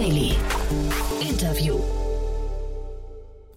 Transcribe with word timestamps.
Daily. 0.00 0.34
Interview. 1.20 1.78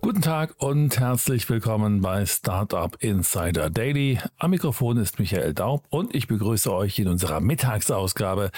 Guten 0.02 0.22
Tag 0.22 0.56
und 0.58 1.00
herzlich 1.00 1.50
willkommen 1.50 2.02
bei 2.02 2.26
Startup 2.26 2.94
Insider 3.00 3.70
Daily. 3.70 4.20
Am 4.40 4.52
Mikrofon 4.52 4.98
ist 4.98 5.20
Michael 5.20 5.54
Daub 5.54 5.86
und 5.90 6.14
ich 6.14 6.28
begrüße 6.28 6.70
euch 6.74 7.00
in 7.00 7.08
unserer 7.08 7.40
Mittagsausgabe. 7.40 8.52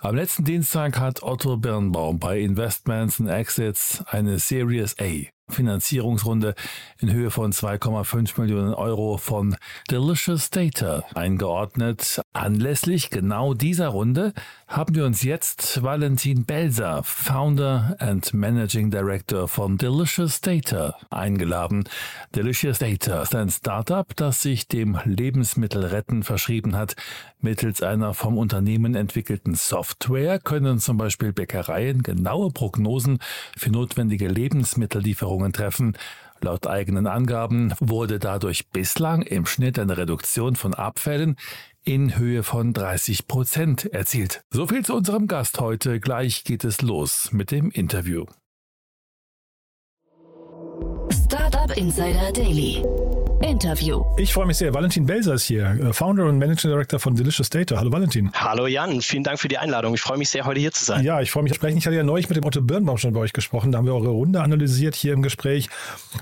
Am 0.00 0.16
letzten 0.16 0.42
Dienstag 0.42 0.98
hat 0.98 1.22
Otto 1.22 1.58
Birnbaum 1.58 2.18
bei 2.18 2.40
Investments 2.40 3.20
and 3.20 3.30
Exits 3.30 4.02
eine 4.08 4.40
Series 4.40 4.96
A 5.00 5.28
Finanzierungsrunde 5.48 6.54
in 7.00 7.12
Höhe 7.12 7.30
von 7.30 7.52
2,5 7.52 8.40
Millionen 8.40 8.74
Euro 8.74 9.16
von 9.16 9.56
Delicious 9.90 10.50
Data 10.50 11.04
eingeordnet. 11.14 12.20
Anlässlich 12.32 13.10
genau 13.10 13.54
dieser 13.54 13.88
Runde 13.88 14.34
haben 14.68 14.94
wir 14.94 15.06
uns 15.06 15.22
jetzt 15.22 15.82
Valentin 15.82 16.44
Belser, 16.44 17.02
Founder 17.02 17.96
and 18.00 18.34
Managing 18.34 18.90
Director 18.90 19.48
von 19.48 19.78
Delicious 19.78 20.42
Data, 20.42 20.94
eingeladen. 21.08 21.88
Delicious 22.34 22.78
Data 22.78 23.22
ist 23.22 23.34
ein 23.34 23.48
Startup, 23.48 24.14
das 24.14 24.42
sich 24.42 24.68
dem 24.68 24.98
Lebensmittelretten 25.06 26.22
verschrieben 26.22 26.76
hat. 26.76 26.96
Mittels 27.40 27.82
einer 27.82 28.12
vom 28.12 28.36
Unternehmen 28.36 28.94
entwickelten 28.94 29.54
Software 29.54 30.38
können 30.38 30.80
zum 30.80 30.98
Beispiel 30.98 31.32
Bäckereien 31.32 32.02
genaue 32.02 32.50
Prognosen 32.50 33.20
für 33.56 33.70
notwendige 33.70 34.28
Lebensmittellieferungen 34.28 35.54
treffen. 35.54 35.96
Laut 36.40 36.66
eigenen 36.66 37.06
Angaben 37.06 37.74
wurde 37.80 38.18
dadurch 38.18 38.68
bislang 38.68 39.22
im 39.22 39.46
Schnitt 39.46 39.78
eine 39.78 39.96
Reduktion 39.96 40.56
von 40.56 40.74
Abfällen 40.74 41.36
in 41.84 42.18
Höhe 42.18 42.42
von 42.42 42.72
30 42.72 43.26
Prozent 43.26 43.86
erzielt. 43.92 44.42
So 44.50 44.66
viel 44.66 44.84
zu 44.84 44.94
unserem 44.94 45.26
Gast 45.26 45.58
heute. 45.60 46.00
Gleich 46.00 46.44
geht 46.44 46.64
es 46.64 46.82
los 46.82 47.32
mit 47.32 47.50
dem 47.50 47.70
Interview. 47.70 48.26
Startup 51.10 51.76
Insider 51.76 52.32
Daily. 52.32 52.82
Interview. 53.42 54.04
Ich 54.16 54.32
freue 54.32 54.46
mich 54.46 54.56
sehr. 54.56 54.74
Valentin 54.74 55.06
Belser 55.06 55.34
ist 55.34 55.44
hier, 55.44 55.64
äh, 55.64 55.92
Founder 55.92 56.26
und 56.26 56.38
Managing 56.38 56.70
Director 56.70 56.98
von 56.98 57.14
Delicious 57.14 57.48
Data. 57.48 57.78
Hallo 57.78 57.92
Valentin. 57.92 58.32
Hallo 58.34 58.66
Jan, 58.66 59.00
vielen 59.00 59.22
Dank 59.22 59.38
für 59.38 59.46
die 59.46 59.58
Einladung. 59.58 59.94
Ich 59.94 60.00
freue 60.00 60.18
mich 60.18 60.28
sehr, 60.28 60.44
heute 60.44 60.58
hier 60.58 60.72
zu 60.72 60.84
sein. 60.84 61.04
Ja, 61.04 61.20
ich 61.20 61.30
freue 61.30 61.44
mich 61.44 61.54
sprechen. 61.54 61.78
Ich 61.78 61.86
hatte 61.86 61.94
ja 61.94 62.02
neulich 62.02 62.28
mit 62.28 62.36
dem 62.36 62.44
Otto 62.44 62.60
Birnbaum 62.60 62.98
schon 62.98 63.12
bei 63.12 63.20
euch 63.20 63.32
gesprochen. 63.32 63.70
Da 63.70 63.78
haben 63.78 63.86
wir 63.86 63.94
eure 63.94 64.08
Runde 64.08 64.42
analysiert 64.42 64.96
hier 64.96 65.12
im 65.12 65.22
Gespräch. 65.22 65.68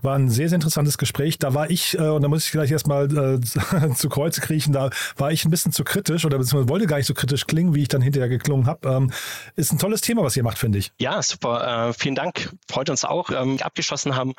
War 0.02 0.14
ein 0.14 0.28
sehr, 0.28 0.50
sehr 0.50 0.56
interessantes 0.56 0.98
Gespräch. 0.98 1.38
Da 1.38 1.54
war 1.54 1.70
ich, 1.70 1.98
äh, 1.98 2.02
und 2.02 2.20
da 2.20 2.28
muss 2.28 2.44
ich 2.44 2.52
gleich 2.52 2.70
erstmal 2.70 3.06
äh, 3.06 3.40
zu 3.94 4.08
Kreuze 4.10 4.42
kriechen, 4.42 4.74
da 4.74 4.90
war 5.16 5.32
ich 5.32 5.44
ein 5.46 5.50
bisschen 5.50 5.72
zu 5.72 5.84
kritisch 5.84 6.26
oder 6.26 6.36
beziehungsweise 6.36 6.68
wollte 6.68 6.86
gar 6.86 6.98
nicht 6.98 7.06
so 7.06 7.14
kritisch 7.14 7.46
klingen, 7.46 7.74
wie 7.74 7.82
ich 7.82 7.88
dann 7.88 8.02
hinterher 8.02 8.28
geklungen 8.28 8.66
habe. 8.66 8.88
Ähm, 8.88 9.12
ist 9.56 9.72
ein 9.72 9.78
tolles 9.78 10.02
Thema, 10.02 10.22
was 10.22 10.36
ihr 10.36 10.42
macht, 10.42 10.58
finde 10.58 10.78
ich. 10.78 10.92
Ja, 10.98 11.22
super. 11.22 11.88
Äh, 11.88 11.92
vielen 11.94 12.14
Dank. 12.14 12.50
Freut 12.70 12.90
uns 12.90 13.04
auch, 13.04 13.30
ähm, 13.30 13.58
abgeschlossen 13.62 14.16
haben, 14.16 14.34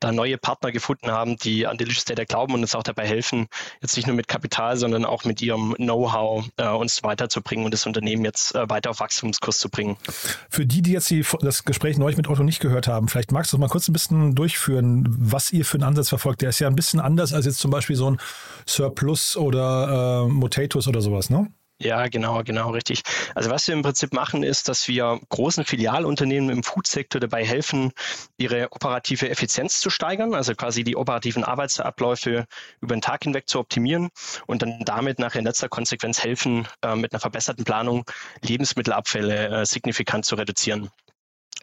da 0.00 0.12
neue 0.12 0.38
Partner 0.38 0.72
gefunden 0.72 1.10
haben, 1.10 1.36
die 1.36 1.66
an 1.66 1.76
Delicious 1.76 2.06
Data 2.06 2.21
glauben 2.24 2.54
und 2.54 2.60
uns 2.60 2.74
auch 2.74 2.82
dabei 2.82 3.02
dabei 3.02 3.08
helfen, 3.08 3.48
jetzt 3.80 3.96
nicht 3.96 4.06
nur 4.06 4.16
mit 4.16 4.28
Kapital, 4.28 4.76
sondern 4.76 5.04
auch 5.04 5.24
mit 5.24 5.42
ihrem 5.42 5.74
Know-how 5.74 6.44
äh, 6.56 6.68
uns 6.68 7.02
weiterzubringen 7.02 7.64
und 7.64 7.72
das 7.72 7.86
Unternehmen 7.86 8.24
jetzt 8.24 8.54
äh, 8.54 8.68
weiter 8.68 8.90
auf 8.90 9.00
Wachstumskurs 9.00 9.58
zu 9.58 9.68
bringen. 9.68 9.96
Für 10.48 10.66
die, 10.66 10.82
die 10.82 10.92
jetzt 10.92 11.10
die, 11.10 11.24
das 11.40 11.64
Gespräch 11.64 11.98
neulich 11.98 12.16
mit 12.16 12.28
Otto 12.28 12.42
nicht 12.42 12.60
gehört 12.60 12.88
haben, 12.88 13.08
vielleicht 13.08 13.32
magst 13.32 13.52
du 13.52 13.58
mal 13.58 13.68
kurz 13.68 13.88
ein 13.88 13.92
bisschen 13.92 14.34
durchführen, 14.34 15.04
was 15.08 15.52
ihr 15.52 15.64
für 15.64 15.76
einen 15.76 15.84
Ansatz 15.84 16.08
verfolgt. 16.08 16.42
Der 16.42 16.50
ist 16.50 16.60
ja 16.60 16.68
ein 16.68 16.76
bisschen 16.76 17.00
anders 17.00 17.32
als 17.32 17.46
jetzt 17.46 17.58
zum 17.58 17.70
Beispiel 17.70 17.96
so 17.96 18.10
ein 18.10 18.18
Surplus 18.66 19.36
oder 19.36 20.26
äh, 20.26 20.28
Motatus 20.28 20.88
oder 20.88 21.00
sowas, 21.00 21.30
ne? 21.30 21.48
Ja, 21.82 22.06
genau, 22.06 22.44
genau, 22.44 22.70
richtig. 22.70 23.02
Also 23.34 23.50
was 23.50 23.66
wir 23.66 23.74
im 23.74 23.82
Prinzip 23.82 24.12
machen, 24.12 24.44
ist, 24.44 24.68
dass 24.68 24.86
wir 24.86 25.18
großen 25.30 25.64
Filialunternehmen 25.64 26.48
im 26.50 26.62
Foodsektor 26.62 27.20
dabei 27.20 27.44
helfen, 27.44 27.90
ihre 28.36 28.70
operative 28.70 29.28
Effizienz 29.28 29.80
zu 29.80 29.90
steigern, 29.90 30.32
also 30.32 30.54
quasi 30.54 30.84
die 30.84 30.94
operativen 30.94 31.42
Arbeitsabläufe 31.42 32.46
über 32.80 32.94
den 32.94 33.00
Tag 33.00 33.24
hinweg 33.24 33.48
zu 33.48 33.58
optimieren 33.58 34.10
und 34.46 34.62
dann 34.62 34.84
damit 34.84 35.18
nachher 35.18 35.40
in 35.40 35.44
letzter 35.44 35.68
Konsequenz 35.68 36.22
helfen, 36.22 36.68
äh, 36.82 36.94
mit 36.94 37.12
einer 37.12 37.20
verbesserten 37.20 37.64
Planung 37.64 38.04
Lebensmittelabfälle 38.42 39.62
äh, 39.62 39.66
signifikant 39.66 40.24
zu 40.24 40.36
reduzieren. 40.36 40.88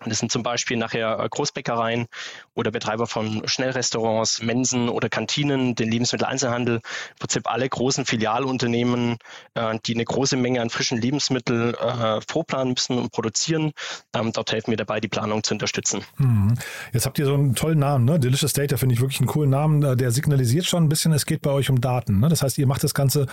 Das 0.06 0.20
sind 0.20 0.32
zum 0.32 0.44
Beispiel 0.44 0.78
nachher 0.78 1.20
äh, 1.20 1.28
Großbäckereien 1.30 2.08
oder 2.54 2.72
Betreiber 2.72 3.08
von 3.08 3.48
Schnellrestaurants, 3.48 4.42
Mensen 4.42 4.90
oder 4.90 5.10
Kantinen, 5.10 5.76
den 5.76 5.92
Lebensmitteleinzelhandel, 5.92 6.76
im 6.76 6.82
Prinzip 7.20 7.50
alle 7.52 7.68
großen 7.68 8.06
Filialunternehmen, 8.06 9.18
äh, 9.56 9.78
die 9.86 9.96
eine 9.96 10.06
große 10.06 10.38
Menge 10.38 10.62
an 10.62 10.70
frischen 10.70 11.00
Lebensmitteln 11.00 11.74
äh, 11.74 12.20
vorplanen 12.28 12.74
müssen 12.74 12.98
und 12.98 13.12
produzieren. 13.12 13.72
Ähm, 14.16 14.32
dort 14.34 14.52
helfen 14.52 14.72
wir 14.72 14.78
dabei, 14.78 15.00
die 15.00 15.08
Planung 15.08 15.44
zu 15.44 15.54
unterstützen. 15.54 16.02
Mhm. 16.18 16.56
Jetzt 16.94 17.06
habt 17.06 17.20
ihr 17.20 17.26
so 17.26 17.34
einen 17.34 17.56
tollen 17.56 17.80
Namen, 17.80 18.06
ne? 18.06 18.20
Delicious 18.20 18.54
Data 18.54 18.78
finde 18.78 18.96
ich 18.96 19.02
wirklich 19.02 19.20
einen 19.20 19.28
coolen 19.28 19.50
Namen. 19.50 19.98
Der 19.98 20.12
signalisiert 20.12 20.66
schon 20.66 20.84
ein 20.84 20.90
bisschen, 20.90 21.14
es 21.14 21.26
geht 21.26 21.42
bei 21.42 21.52
euch 21.52 21.70
um 21.70 21.82
Daten. 21.82 22.20
Ne? 22.20 22.30
Das 22.30 22.42
heißt, 22.42 22.58
ihr 22.58 22.68
macht 22.68 22.84
das 22.84 22.94
Ganze 22.94 23.28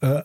äh, 0.00 0.22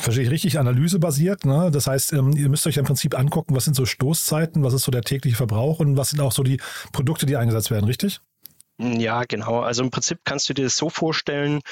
verstehe 0.00 0.24
ich 0.24 0.30
richtig, 0.30 0.58
analysebasiert. 0.58 1.44
Ne? 1.44 1.70
Das 1.72 1.86
heißt, 1.86 2.12
ähm, 2.12 2.32
ihr 2.36 2.48
müsst 2.48 2.66
euch 2.66 2.76
im 2.76 2.84
Prinzip 2.84 3.18
angucken, 3.18 3.54
was 3.54 3.64
sind 3.64 3.74
so 3.74 3.84
Stoßzeiten, 3.86 4.62
was 4.62 4.74
ist 4.74 4.84
so 4.84 4.92
der 4.92 5.02
tägliche 5.02 5.36
Verbrauch 5.36 5.80
und 5.80 5.96
was 5.96 6.10
sind 6.10 6.20
auch 6.20 6.32
so 6.32 6.42
die 6.42 6.60
Produkte, 6.92 7.26
die 7.26 7.36
eingesetzt 7.36 7.70
werden, 7.70 7.84
richtig? 7.84 8.20
Ja, 8.80 9.24
genau. 9.24 9.60
Also 9.60 9.82
im 9.82 9.90
Prinzip 9.90 10.20
kannst 10.24 10.48
du 10.48 10.54
dir 10.54 10.62
das 10.62 10.76
so 10.76 10.88
vorstellen, 10.88 11.62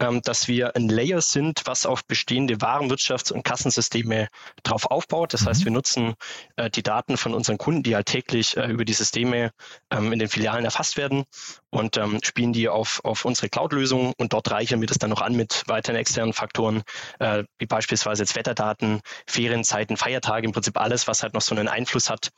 ähm, 0.00 0.20
dass 0.22 0.48
wir 0.48 0.74
ein 0.74 0.88
Layer 0.88 1.20
sind, 1.20 1.62
was 1.64 1.86
auf 1.86 2.04
bestehende 2.04 2.56
Warenwirtschafts- 2.56 3.32
und 3.32 3.44
Kassensysteme 3.44 4.26
drauf 4.64 4.86
aufbaut. 4.86 5.32
Das 5.32 5.42
mhm. 5.42 5.48
heißt, 5.48 5.64
wir 5.64 5.70
nutzen 5.70 6.14
äh, 6.56 6.68
die 6.68 6.82
Daten 6.82 7.18
von 7.18 7.34
unseren 7.34 7.56
Kunden, 7.56 7.84
die 7.84 7.94
halt 7.94 8.06
täglich 8.06 8.56
äh, 8.56 8.66
über 8.66 8.84
die 8.84 8.94
Systeme 8.94 9.52
ähm, 9.92 10.12
in 10.12 10.18
den 10.18 10.28
Filialen 10.28 10.64
erfasst 10.64 10.96
werden 10.96 11.22
und 11.70 11.98
ähm, 11.98 12.18
spielen 12.24 12.52
die 12.52 12.68
auf, 12.68 13.00
auf 13.04 13.24
unsere 13.24 13.48
Cloud-Lösung 13.48 14.12
und 14.18 14.32
dort 14.32 14.50
reichern 14.50 14.80
wir 14.80 14.88
das 14.88 14.98
dann 14.98 15.10
noch 15.10 15.22
an 15.22 15.36
mit 15.36 15.62
weiteren 15.68 15.94
externen 15.94 16.32
Faktoren, 16.32 16.82
äh, 17.20 17.44
wie 17.58 17.66
beispielsweise 17.66 18.24
jetzt 18.24 18.34
Wetterdaten, 18.34 19.02
Ferienzeiten, 19.28 19.96
Feiertage, 19.96 20.46
im 20.46 20.52
Prinzip 20.52 20.80
alles, 20.80 21.06
was 21.06 21.22
halt 21.22 21.34
noch 21.34 21.42
so 21.42 21.54
einen 21.54 21.68
Einfluss 21.68 22.10
hat 22.10 22.30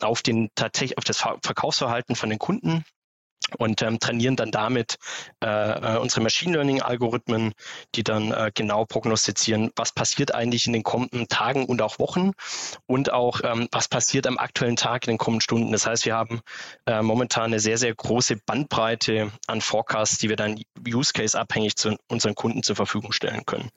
auf, 0.00 0.22
den, 0.22 0.50
auf 0.96 1.04
das 1.04 1.18
Verkaufsverhalten 1.18 2.16
von 2.16 2.28
den 2.28 2.38
Kunden 2.38 2.84
und 3.58 3.82
ähm, 3.82 3.98
trainieren 3.98 4.36
dann 4.36 4.50
damit 4.50 4.98
äh, 5.42 5.46
äh, 5.46 5.98
unsere 5.98 6.20
Machine 6.20 6.54
Learning-Algorithmen, 6.54 7.52
die 7.94 8.04
dann 8.04 8.32
äh, 8.32 8.50
genau 8.54 8.84
prognostizieren, 8.84 9.70
was 9.76 9.92
passiert 9.92 10.34
eigentlich 10.34 10.66
in 10.66 10.72
den 10.72 10.82
kommenden 10.82 11.28
Tagen 11.28 11.66
und 11.66 11.82
auch 11.82 11.98
Wochen 11.98 12.32
und 12.86 13.12
auch 13.12 13.40
ähm, 13.44 13.68
was 13.72 13.88
passiert 13.88 14.26
am 14.26 14.38
aktuellen 14.38 14.76
Tag 14.76 15.06
in 15.06 15.12
den 15.12 15.18
kommenden 15.18 15.42
Stunden. 15.42 15.72
Das 15.72 15.86
heißt, 15.86 16.04
wir 16.06 16.14
haben 16.14 16.40
äh, 16.86 17.02
momentan 17.02 17.44
eine 17.44 17.60
sehr, 17.60 17.78
sehr 17.78 17.94
große 17.94 18.36
Bandbreite 18.46 19.30
an 19.46 19.60
Forecasts, 19.60 20.18
die 20.18 20.28
wir 20.28 20.36
dann 20.36 20.60
Use 20.86 21.12
Case 21.12 21.38
abhängig 21.38 21.76
zu 21.76 21.96
unseren 22.08 22.34
Kunden 22.34 22.62
zur 22.62 22.76
Verfügung 22.76 23.12
stellen 23.12 23.44
können. 23.46 23.70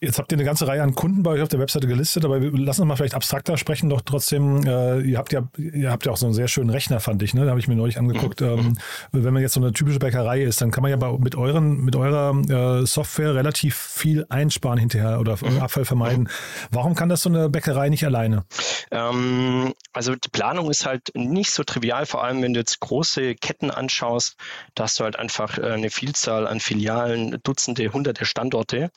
Jetzt 0.00 0.18
habt 0.18 0.32
ihr 0.32 0.36
eine 0.36 0.44
ganze 0.44 0.66
Reihe 0.66 0.82
an 0.82 0.94
Kunden 0.94 1.22
bei 1.22 1.32
euch 1.32 1.42
auf 1.42 1.48
der 1.48 1.60
Webseite 1.60 1.86
gelistet, 1.86 2.24
aber 2.24 2.40
wir 2.40 2.50
lassen 2.52 2.82
uns 2.82 2.88
mal 2.88 2.96
vielleicht 2.96 3.14
abstrakter 3.14 3.56
sprechen, 3.56 3.90
doch 3.90 4.00
trotzdem, 4.00 4.66
äh, 4.66 5.00
ihr 5.00 5.18
habt 5.18 5.32
ja, 5.32 5.48
ihr 5.56 5.90
habt 5.90 6.06
ja 6.06 6.12
auch 6.12 6.16
so 6.16 6.26
einen 6.26 6.34
sehr 6.34 6.48
schönen 6.48 6.70
Rechner, 6.70 7.00
fand 7.00 7.22
ich, 7.22 7.34
ne? 7.34 7.44
Da 7.44 7.50
habe 7.50 7.60
ich 7.60 7.68
mir 7.68 7.76
neulich 7.76 7.98
angeguckt. 7.98 8.40
Mhm. 8.40 8.46
Ähm, 8.46 8.78
wenn 9.12 9.32
man 9.32 9.42
jetzt 9.42 9.54
so 9.54 9.60
eine 9.60 9.72
typische 9.72 9.98
Bäckerei 9.98 10.42
ist, 10.42 10.60
dann 10.60 10.70
kann 10.70 10.82
man 10.82 10.90
ja 10.90 10.96
bei, 10.96 11.12
mit, 11.18 11.34
euren, 11.34 11.84
mit 11.84 11.96
eurer 11.96 12.34
äh, 12.48 12.86
Software 12.86 13.34
relativ 13.34 13.76
viel 13.76 14.26
einsparen 14.28 14.78
hinterher 14.78 15.20
oder 15.20 15.36
mhm. 15.40 15.60
Abfall 15.60 15.84
vermeiden. 15.84 16.28
Warum 16.70 16.94
kann 16.94 17.08
das 17.08 17.22
so 17.22 17.28
eine 17.28 17.48
Bäckerei 17.48 17.88
nicht 17.88 18.04
alleine? 18.04 18.44
Ähm, 18.90 19.74
also 19.92 20.14
die 20.14 20.28
Planung 20.28 20.70
ist 20.70 20.86
halt 20.86 21.10
nicht 21.14 21.50
so 21.50 21.64
trivial, 21.64 22.06
vor 22.06 22.24
allem 22.24 22.42
wenn 22.42 22.54
du 22.54 22.60
jetzt 22.60 22.80
große 22.80 23.34
Ketten 23.34 23.70
anschaust, 23.70 24.36
da 24.74 24.84
hast 24.84 24.98
du 24.98 25.04
halt 25.04 25.16
einfach 25.16 25.58
äh, 25.58 25.62
eine 25.62 25.90
Vielzahl 25.90 26.46
an 26.46 26.60
Filialen, 26.60 27.38
Dutzende, 27.42 27.92
hunderte 27.92 28.24
Standorte 28.24 28.90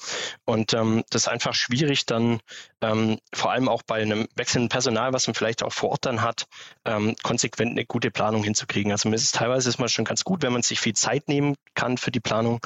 und 0.45 0.73
ähm, 0.73 1.03
das 1.09 1.23
ist 1.23 1.27
einfach 1.27 1.53
schwierig 1.53 2.05
dann 2.05 2.39
ähm, 2.83 3.17
vor 3.33 3.51
allem 3.51 3.69
auch 3.69 3.81
bei 3.81 4.01
einem 4.01 4.27
wechselnden 4.35 4.67
Personal, 4.67 5.13
was 5.13 5.25
man 5.27 5.33
vielleicht 5.33 5.63
auch 5.63 5.71
vor 5.71 5.91
Ort 5.91 6.05
dann 6.05 6.21
hat, 6.21 6.45
ähm, 6.85 7.15
konsequent 7.23 7.71
eine 7.71 7.85
gute 7.85 8.11
Planung 8.11 8.43
hinzukriegen. 8.43 8.91
Also 8.91 9.07
mir 9.07 9.15
ist 9.15 9.23
es 9.23 9.31
teilweise 9.31 9.69
ist 9.69 9.79
man 9.79 9.87
schon 9.87 10.05
ganz 10.05 10.23
gut, 10.23 10.41
wenn 10.41 10.51
man 10.51 10.63
sich 10.63 10.79
viel 10.79 10.93
Zeit 10.93 11.29
nehmen 11.29 11.55
kann 11.75 11.97
für 11.97 12.11
die 12.11 12.19
Planung. 12.19 12.59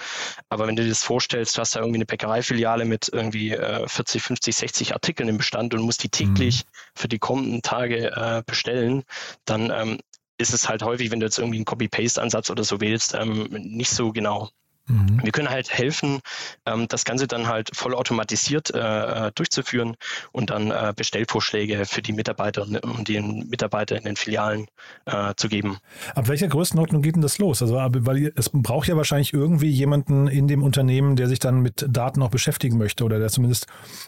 Aber 0.50 0.68
wenn 0.68 0.76
du 0.76 0.84
dir 0.84 0.90
das 0.90 1.04
vorstellst, 1.04 1.56
du 1.56 1.62
hast 1.62 1.76
da 1.76 1.80
irgendwie 1.80 1.98
eine 1.98 2.06
Bäckereifiliale 2.06 2.86
mit 2.86 3.10
irgendwie 3.14 3.52
äh, 3.52 3.88
40, 3.88 4.24
50, 4.24 4.56
60 4.56 4.94
Artikeln 4.94 5.30
im 5.30 5.38
Bestand 5.38 5.74
und 5.76 5.82
musst 5.82 6.04
die 6.04 6.10
täglich 6.10 6.66
mhm. 6.66 6.70
für 6.96 7.08
die 7.08 7.20
kommenden 7.20 7.62
Tage 7.62 8.12
äh, 8.12 8.44
bestellen, 8.46 9.04
dann 9.46 9.70
ähm, 9.70 10.00
ist 10.40 10.54
es 10.54 10.68
halt 10.68 10.84
häufig, 10.84 11.12
wenn 11.12 11.20
du 11.20 11.26
jetzt 11.26 11.38
irgendwie 11.38 11.58
einen 11.58 11.66
Copy-Paste-Ansatz 11.66 12.50
oder 12.50 12.64
so 12.64 12.82
wählst, 12.82 13.14
ähm, 13.14 13.48
nicht 13.52 13.92
so 13.92 14.12
genau. 14.12 14.50
Mhm. 14.88 15.20
Wir 15.22 15.32
können 15.32 15.50
halt 15.50 15.70
helfen, 15.70 16.22
ähm, 16.66 16.88
das 16.88 17.06
Ganze 17.06 17.28
dann 17.28 17.48
halt 17.48 17.70
vollautomatisiert 17.74 18.74
äh, 18.74 19.28
äh, 19.28 19.32
durchzuführen 19.36 19.96
und 20.32 20.50
dann 20.50 20.72
äh, 20.72 20.94
Bestellvorschläge 20.96 21.86
für 21.86 22.02
die 22.02 22.14
Mitarbeiter 22.14 22.64
und 22.64 23.08
die 23.08 23.20
Mitarbeiter 23.20 23.98
in 23.98 24.04
den 24.04 24.16
Filialen 24.16 24.68
äh, 25.06 25.34
zu 25.36 25.50
geben. 25.50 25.78
Ab 26.16 26.28
welcher 26.28 26.48
Größenordnung 26.48 27.02
geht 27.02 27.16
denn 27.16 27.22
das 27.22 27.38
los? 27.38 27.62
Also, 27.62 27.76
weil 27.76 28.32
es 28.36 28.50
braucht 28.54 28.88
ja 28.88 28.96
wahrscheinlich 28.96 29.34
irgendwie 29.34 29.70
jemanden 29.70 30.28
in 30.28 30.48
dem 30.48 30.64
Unternehmen, 30.64 31.16
der 31.16 31.28
sich 31.28 31.40
dann 31.40 31.62
mit 31.62 31.86
Daten 31.88 32.22
auch 32.22 32.30
beschäftigen 32.30 32.78
möchte 32.78 33.04
oder 33.04 33.20
der 33.20 33.30
zumindest 33.30 33.68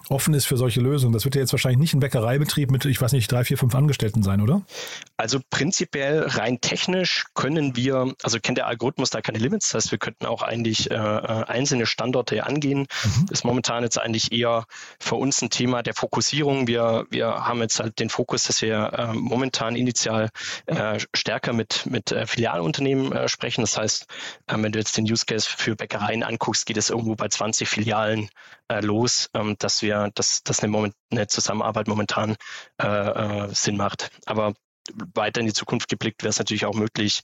offen 0.10 0.34
ist 0.34 0.46
für 0.46 0.58
solche 0.58 0.82
Lösungen. 0.82 1.14
Das 1.14 1.26
wird 1.26 1.36
ja 1.36 1.42
jetzt 1.42 1.52
wahrscheinlich 1.52 1.80
nicht 1.80 1.94
ein 1.94 2.00
Bäckereibetrieb 2.00 2.72
mit, 2.72 2.86
ich 2.86 3.02
weiß 3.02 3.12
nicht, 3.14 3.32
drei, 3.32 3.44
vier, 3.44 3.58
fünf 3.58 3.76
Angestellten 3.76 4.24
sein, 4.24 4.42
oder? 4.42 4.62
Also 5.20 5.42
prinzipiell 5.50 6.24
rein 6.30 6.62
technisch 6.62 7.26
können 7.34 7.76
wir, 7.76 8.14
also 8.24 8.40
kennt 8.40 8.58
der 8.58 8.68
Algorithmus 8.68 9.10
da 9.10 9.20
keine 9.20 9.38
Limits, 9.38 9.68
das 9.68 9.84
heißt, 9.84 9.92
wir 9.92 9.98
könnten 9.98 10.26
auch 10.26 10.44
eigentlich 10.44 10.90
äh, 10.90 10.94
äh, 10.96 11.44
einzelne 11.44 11.86
Standorte 11.86 12.46
angehen. 12.46 12.88
Mhm. 13.04 13.26
Ist 13.30 13.44
momentan 13.44 13.84
jetzt 13.84 14.00
eigentlich 14.00 14.32
eher 14.32 14.64
für 14.98 15.16
uns 15.16 15.42
ein 15.42 15.50
Thema 15.50 15.84
der 15.84 15.94
Fokussierung. 15.94 16.68
Wir, 16.68 17.06
wir 17.10 17.46
haben 17.46 17.60
jetzt 17.60 17.82
halt 17.82 18.00
den 18.00 18.10
Fokus, 18.10 18.46
dass 18.46 18.62
wir 18.62 18.94
äh, 18.94 19.14
momentan 19.14 19.76
initial 19.76 20.30
äh, 20.68 20.98
stärker 21.14 21.52
mit, 21.52 21.86
mit 21.86 22.14
äh, 22.14 22.26
Filialunternehmen 22.26 23.12
äh, 23.12 23.28
sprechen. 23.28 23.60
Das 23.60 23.78
heißt, 23.78 24.06
wenn 24.48 24.72
du 24.72 24.80
jetzt 24.80 24.96
den 24.96 25.04
Use 25.04 25.26
Case 25.26 25.50
für 25.50 25.76
Bäckereien 25.76 26.24
anguckst, 26.24 26.66
geht 26.66 26.78
es 26.78 26.90
irgendwo 26.90 27.16
bei 27.16 27.28
20 27.28 27.68
Filialen 27.68 28.30
los, 28.82 29.30
ähm, 29.34 29.58
dass 29.60 29.82
wir, 29.82 30.12
dass, 30.16 30.44
dass 30.44 30.62
eine, 30.62 30.72
Moment, 30.72 30.96
eine 31.12 31.28
Zusammenarbeit 31.28 31.90
momentan 31.90 32.38
Sinn 33.52 33.78
macht. 33.78 34.12
Aber 34.26 34.54
weiter 35.14 35.42
in 35.42 35.48
die 35.48 35.54
Zukunft 35.54 35.90
geblickt 35.90 36.24
wäre 36.24 36.30
es 36.30 36.40
natürlich 36.40 36.66
auch 36.66 36.74
möglich, 36.74 37.24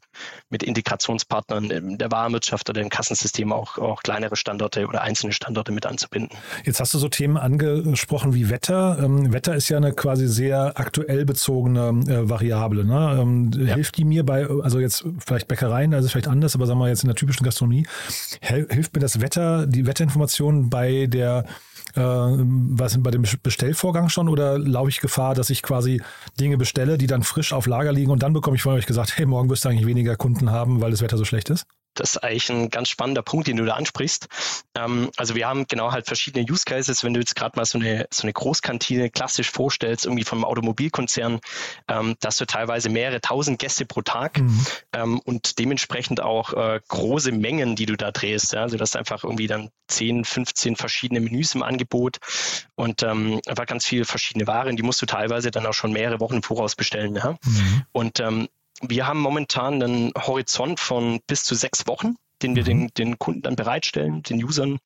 mit 0.50 0.64
Integrationspartnern 0.64 1.70
in 1.70 1.98
der 1.98 2.12
Warenwirtschaft 2.12 2.70
oder 2.70 2.82
im 2.82 2.90
Kassensystem 2.90 3.52
auch, 3.52 3.78
auch 3.78 4.04
kleinere 4.04 4.36
Standorte 4.36 4.88
oder 4.88 5.02
einzelne 5.02 5.34
Standorte 5.34 5.72
mit 5.72 5.86
anzubinden. 5.86 6.38
Jetzt 6.64 6.80
hast 6.80 6.94
du 6.94 6.98
so 6.98 7.10
Themen 7.10 7.38
angesprochen 7.38 8.34
wie 8.34 8.50
Wetter. 8.50 9.00
Ähm, 9.02 9.34
Wetter 9.34 9.56
ist 9.56 9.70
ja 9.70 9.78
eine 9.78 9.94
quasi 9.94 10.28
sehr 10.28 10.74
aktuell 10.80 11.26
bezogene 11.26 12.04
äh, 12.08 12.30
Variable. 12.30 12.86
Ne? 12.86 13.18
Ähm, 13.22 13.52
ja. 13.54 13.76
Hilft 13.76 13.98
die 13.98 14.06
mir 14.06 14.26
bei, 14.26 14.48
also 14.48 14.80
jetzt 14.80 15.06
vielleicht 15.20 15.48
Bäckereien, 15.48 15.94
also 15.94 16.10
vielleicht 16.10 16.28
anders, 16.28 16.56
aber 16.56 16.66
sagen 16.66 16.80
wir 16.80 16.88
jetzt 16.88 17.04
in 17.04 17.10
der 17.10 17.16
typischen 17.16 17.44
Gastronomie, 17.44 17.88
hilft 18.42 18.94
mir 18.94 19.02
das 19.02 19.22
Wetter, 19.22 19.68
die 19.68 19.86
Wetterinformation 19.86 20.70
bei 20.70 21.08
der 21.08 21.46
äh, 21.96 22.02
was 22.02 23.02
bei 23.02 23.12
dem 23.12 23.24
Bestellvorgang 23.44 24.10
schon 24.10 24.30
oder 24.30 24.60
laufe 24.60 24.90
ich 24.90 25.02
Gefahr, 25.02 25.36
dass 25.36 25.50
ich 25.50 25.62
quasi 25.62 26.02
Dinge 26.40 26.58
bestelle, 26.58 26.98
die 26.98 27.08
dann 27.08 27.24
frisch 27.24 27.54
auf 27.54 27.68
Lager 27.68 27.92
liegen 27.92 28.12
und 28.12 28.24
dann 28.24 28.34
bekomme 28.34 28.56
ich 28.56 28.64
von 28.64 28.74
euch 28.74 28.86
gesagt, 28.86 29.18
hey, 29.18 29.26
morgen 29.26 29.50
wirst 29.50 29.66
du 29.66 29.70
eigentlich 29.70 29.88
weniger 29.88 30.16
Kunden 30.16 30.52
haben, 30.52 30.82
weil 30.82 30.92
das 30.92 31.02
Wetter 31.02 31.18
so 31.18 31.26
schlecht 31.26 31.50
ist? 31.50 31.66
Das 31.96 32.12
ist 32.12 32.18
eigentlich 32.18 32.50
ein 32.50 32.70
ganz 32.70 32.90
spannender 32.90 33.22
Punkt, 33.22 33.48
den 33.48 33.58
du 33.58 33.66
da 33.66 33.74
ansprichst. 33.74 34.28
Ähm, 34.76 35.10
also 35.18 35.36
wir 35.36 35.48
haben 35.48 35.68
genau 35.68 35.92
halt 35.92 36.06
verschiedene 36.06 36.46
Use 36.50 36.66
Cases. 36.66 37.04
Wenn 37.04 37.14
du 37.14 37.20
jetzt 37.20 37.36
gerade 37.36 37.58
mal 37.58 37.66
so 37.66 37.78
eine, 37.78 38.08
so 38.12 38.24
eine 38.24 38.34
Großkantine 38.34 39.10
klassisch 39.10 39.50
vorstellst, 39.52 40.06
irgendwie 40.06 40.24
vom 40.24 40.46
Automobilkonzern, 40.46 41.40
ähm, 41.88 42.16
dass 42.20 42.38
du 42.38 42.46
teilweise 42.46 42.90
mehrere 42.90 43.22
tausend 43.22 43.60
Gäste 43.60 43.86
pro 43.86 44.02
Tag 44.02 44.40
mhm. 44.40 44.66
ähm, 44.94 45.20
und 45.20 45.60
dementsprechend 45.60 46.22
auch 46.22 46.54
äh, 46.54 46.80
große 46.88 47.32
Mengen, 47.32 47.76
die 47.76 47.86
du 47.86 47.96
da 47.96 48.12
drehst. 48.12 48.54
Ja? 48.54 48.62
Also 48.62 48.78
das 48.78 48.90
ist 48.90 48.96
einfach 48.96 49.24
irgendwie 49.24 49.48
dann 49.48 49.70
10, 49.88 50.26
15 50.26 50.76
verschiedene 50.76 51.20
Menüs 51.20 51.56
im 51.56 51.64
Angebot 51.64 52.18
und 52.76 53.04
ähm, 53.04 53.40
einfach 53.48 53.66
ganz 53.66 53.86
viele 53.86 54.06
verschiedene 54.06 54.48
Waren, 54.48 54.76
die 54.76 54.84
musst 54.84 55.02
du 55.02 55.06
teilweise 55.06 55.52
dann 55.52 55.66
auch 55.66 55.74
schon 55.74 55.94
mehrere 55.94 56.20
Wochen 56.20 56.42
voraus 56.42 56.76
bestellen. 56.76 57.16
Ja? 57.16 57.38
Mhm. 57.44 57.84
Und 57.92 58.20
ähm, 58.20 58.48
wir 58.82 59.08
haben 59.08 59.20
momentan 59.20 59.82
einen 59.82 60.12
Horizont 60.18 60.80
von 60.80 61.20
bis 61.28 61.44
zu 61.44 61.56
sechs 61.56 61.88
Wochen, 61.88 62.16
den 62.42 62.56
wir 62.56 62.64
den, 62.64 62.90
den 62.98 63.18
Kunden 63.18 63.42
dann 63.42 63.56
bereitstellen, 63.56 64.24
den 64.24 64.44
Usern. 64.44 64.80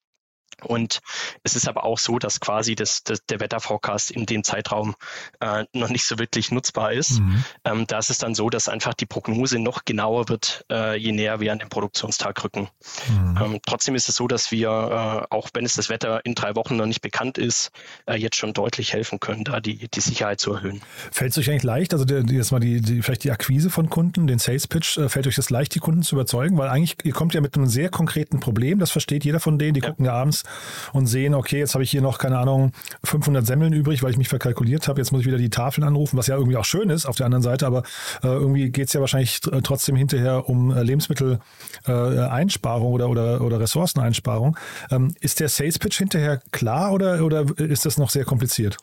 Und 0.64 1.02
es 1.44 1.56
ist 1.56 1.68
aber 1.68 1.84
auch 1.84 1.98
so, 1.98 2.20
dass 2.20 2.40
quasi 2.40 2.76
das, 2.76 3.04
das 3.04 3.26
der 3.26 3.40
Wetterforecast 3.40 4.12
in 4.12 4.26
dem 4.26 4.44
Zeitraum 4.44 4.96
äh, 5.40 5.66
noch 5.74 5.90
nicht 5.90 6.06
so 6.06 6.20
wirklich 6.20 6.52
nutzbar 6.52 6.94
ist. 6.94 7.20
Mhm. 7.20 7.44
Ähm, 7.64 7.88
da 7.88 8.00
ist 8.00 8.10
es 8.10 8.18
dann 8.18 8.36
so, 8.36 8.50
dass 8.50 8.68
einfach 8.68 8.94
die 8.94 9.06
Prognose 9.06 9.60
noch 9.60 9.86
genauer 9.86 10.30
wird, 10.30 10.66
äh, 10.72 10.98
je 10.98 11.12
näher 11.12 11.40
wir 11.40 11.52
an 11.52 11.60
den 11.60 11.70
Produktionstag 11.70 12.44
rücken. 12.44 12.70
Mhm. 13.10 13.40
Ähm, 13.42 13.60
trotzdem 13.66 13.96
ist 13.96 14.10
es 14.10 14.16
so, 14.16 14.28
dass 14.28 14.52
wir, 14.52 14.70
äh, 14.70 15.36
auch 15.36 15.50
wenn 15.54 15.66
es 15.66 15.76
das 15.76 15.90
Wetter 15.90 16.26
in 16.26 16.36
drei 16.36 16.56
Wochen 16.56 16.76
noch 16.76 16.86
nicht 16.86 17.02
bekannt 17.02 17.38
ist, 17.38 17.72
äh, 18.06 18.16
jetzt 18.16 18.36
schon 18.36 18.54
deutlich 18.54 18.94
helfen 18.94 19.20
können, 19.20 19.44
da 19.44 19.60
die, 19.60 19.88
die 19.88 20.02
Sicherheit 20.02 20.40
zu 20.40 20.54
erhöhen. 20.54 20.82
Fällt 21.12 21.32
es 21.32 21.38
euch 21.38 21.50
eigentlich 21.50 21.64
leicht, 21.64 21.94
also 21.94 22.06
der, 22.06 22.24
jetzt 22.24 22.52
mal 22.52 22.60
die, 22.60 22.82
die, 22.82 23.02
vielleicht 23.02 23.24
die 23.24 23.32
Akquise 23.32 23.70
von 23.70 23.90
Kunden, 23.90 24.28
den 24.28 24.40
Sales 24.40 24.68
Pitch, 24.68 24.98
äh, 24.98 25.10
fällt 25.10 25.28
euch 25.28 25.36
das 25.36 25.50
leicht, 25.50 25.76
die 25.76 25.80
Kunden 25.80 26.04
zu 26.04 26.16
überzeugen? 26.16 26.58
Weil 26.58 26.70
eigentlich, 26.70 26.98
ihr 27.04 27.14
kommt 27.14 27.34
ja 27.34 27.42
mit 27.42 27.56
einem 27.56 27.68
sehr 27.68 27.90
konkreten 27.90 28.40
Problem, 28.40 28.80
das 28.80 28.92
versteht 28.92 29.26
jeder 29.26 29.40
von 29.40 29.60
denen, 29.60 29.74
die 29.74 29.82
ja. 29.82 29.90
gucken 29.90 30.06
ja 30.06 30.14
abends 30.14 30.44
und 30.94 31.08
sehen, 31.08 31.34
okay, 31.34 31.60
jetzt 31.60 31.74
habe 31.74 31.84
ich 31.84 31.92
hier 31.92 32.02
noch, 32.02 32.18
keine 32.18 32.38
Ahnung, 32.38 32.72
500 33.04 33.46
Semmeln 33.46 33.74
übrig, 33.74 34.04
weil 34.04 34.12
ich 34.12 34.18
mich 34.18 34.30
verkalkuliert 34.30 34.88
habe. 34.88 35.00
Jetzt 35.00 35.12
muss 35.12 35.22
ich 35.22 35.28
wieder 35.28 35.38
die 35.38 35.50
Tafeln 35.50 35.86
anrufen, 35.86 36.18
was 36.18 36.28
ja 36.28 36.36
irgendwie 36.36 36.58
auch 36.58 36.66
schön 36.66 36.90
ist 36.90 37.06
auf 37.06 37.16
der 37.16 37.26
anderen 37.26 37.44
Seite, 37.44 37.68
aber 37.68 37.84
äh, 38.24 38.28
irgendwie 38.28 38.70
geht 38.70 38.88
es 38.88 38.94
ja 38.94 39.02
wahrscheinlich 39.02 39.42
trotzdem 39.64 39.96
hinterher 39.96 40.50
um 40.50 40.72
äh, 40.72 40.84
Lebensmitteleinsparung 40.84 42.92
äh, 42.92 42.96
oder, 42.96 43.10
oder, 43.10 43.42
oder 43.42 43.60
Ressourceneinsparung. 43.60 44.58
Ähm, 44.92 45.14
ist 45.20 45.40
der 45.40 45.50
Sales 45.50 45.80
Pitch 45.80 45.98
hinterher 45.98 46.42
klar 46.52 46.94
oder, 46.94 47.24
oder 47.24 47.46
ist 47.58 47.86
das 47.86 47.98
noch 47.98 48.10
sehr 48.10 48.26
kompliziert? 48.26 48.78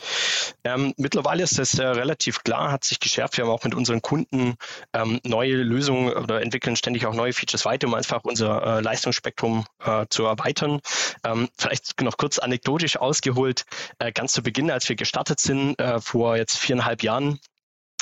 Ähm, 0.65 0.95
mittlerweile 0.97 1.43
ist 1.43 1.59
das 1.59 1.79
äh, 1.79 1.87
relativ 1.87 2.43
klar, 2.45 2.73
hat 2.73 2.85
sich 2.85 3.01
geschärft. 3.01 3.37
Wir 3.37 3.45
haben 3.45 3.51
auch 3.51 3.65
mit 3.65 3.75
unseren 3.75 4.03
Kunden 4.03 4.55
ähm, 4.93 5.21
neue 5.25 5.57
Lösungen 5.57 6.13
oder 6.13 6.43
entwickeln 6.43 6.77
ständig 6.77 7.07
auch 7.07 7.15
neue 7.15 7.33
Features 7.33 7.65
weiter, 7.65 7.87
um 7.87 7.95
einfach 7.95 8.25
unser 8.25 8.79
äh, 8.79 8.81
Leistungsspektrum 8.81 9.65
äh, 9.85 10.07
zu 10.09 10.25
erweitern. 10.25 10.81
Ähm, 11.25 11.49
vielleicht 11.59 12.01
noch 12.03 12.17
kurz 12.17 12.39
anekdotisch 12.39 12.97
ausgeholt, 12.97 13.65
äh, 13.99 14.13
ganz 14.13 14.33
zu 14.33 14.43
Beginn, 14.43 14.71
als 14.71 14.89
wir 14.89 14.97
gestartet 14.97 15.41
sind, 15.41 15.79
äh, 15.81 16.01
vor 16.01 16.37
jetzt 16.37 16.59
viereinhalb 16.59 17.03
Jahren, 17.03 17.41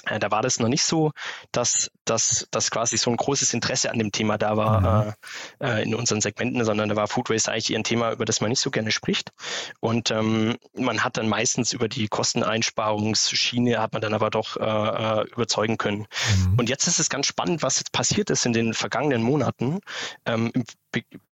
äh, 0.06 0.18
da 0.18 0.30
war 0.30 0.42
das 0.42 0.60
noch 0.60 0.68
nicht 0.68 0.82
so, 0.82 1.12
dass, 1.52 1.90
dass, 2.04 2.46
dass 2.50 2.70
quasi 2.70 2.96
so 2.96 3.10
ein 3.10 3.16
großes 3.16 3.54
Interesse 3.54 3.90
an 3.90 3.98
dem 3.98 4.12
Thema 4.12 4.38
da 4.38 4.56
war 4.56 4.80
mhm. 4.80 5.12
äh, 5.60 5.82
in 5.82 5.94
unseren 5.94 6.20
Segmenten, 6.20 6.64
sondern 6.64 6.88
da 6.88 6.96
war 6.96 7.08
Food 7.08 7.30
Waste 7.30 7.50
eigentlich 7.52 7.70
eher 7.70 7.78
ein 7.78 7.84
Thema, 7.84 8.12
über 8.12 8.24
das 8.24 8.40
man 8.40 8.50
nicht 8.50 8.60
so 8.60 8.70
gerne 8.70 8.90
spricht. 8.90 9.32
Und 9.80 10.10
ähm, 10.10 10.56
man 10.74 11.04
hat 11.04 11.16
dann 11.16 11.28
meistens 11.28 11.72
über 11.72 11.88
die 11.88 12.08
Kosteneinsparungsschiene 12.08 13.80
hat 13.80 13.92
man 13.92 14.02
dann 14.02 14.14
aber 14.14 14.30
doch 14.30 14.56
äh, 14.56 14.62
äh 14.64 15.24
überzeugen 15.32 15.78
können. 15.78 16.06
Mhm. 16.36 16.58
Und 16.58 16.68
jetzt 16.68 16.86
ist 16.86 16.98
es 16.98 17.08
ganz 17.08 17.26
spannend, 17.26 17.62
was 17.62 17.78
jetzt 17.78 17.92
passiert 17.92 18.30
ist 18.30 18.46
in 18.46 18.52
den 18.52 18.74
vergangenen 18.74 19.22
Monaten. 19.22 19.80
Ähm, 20.26 20.50
im 20.54 20.64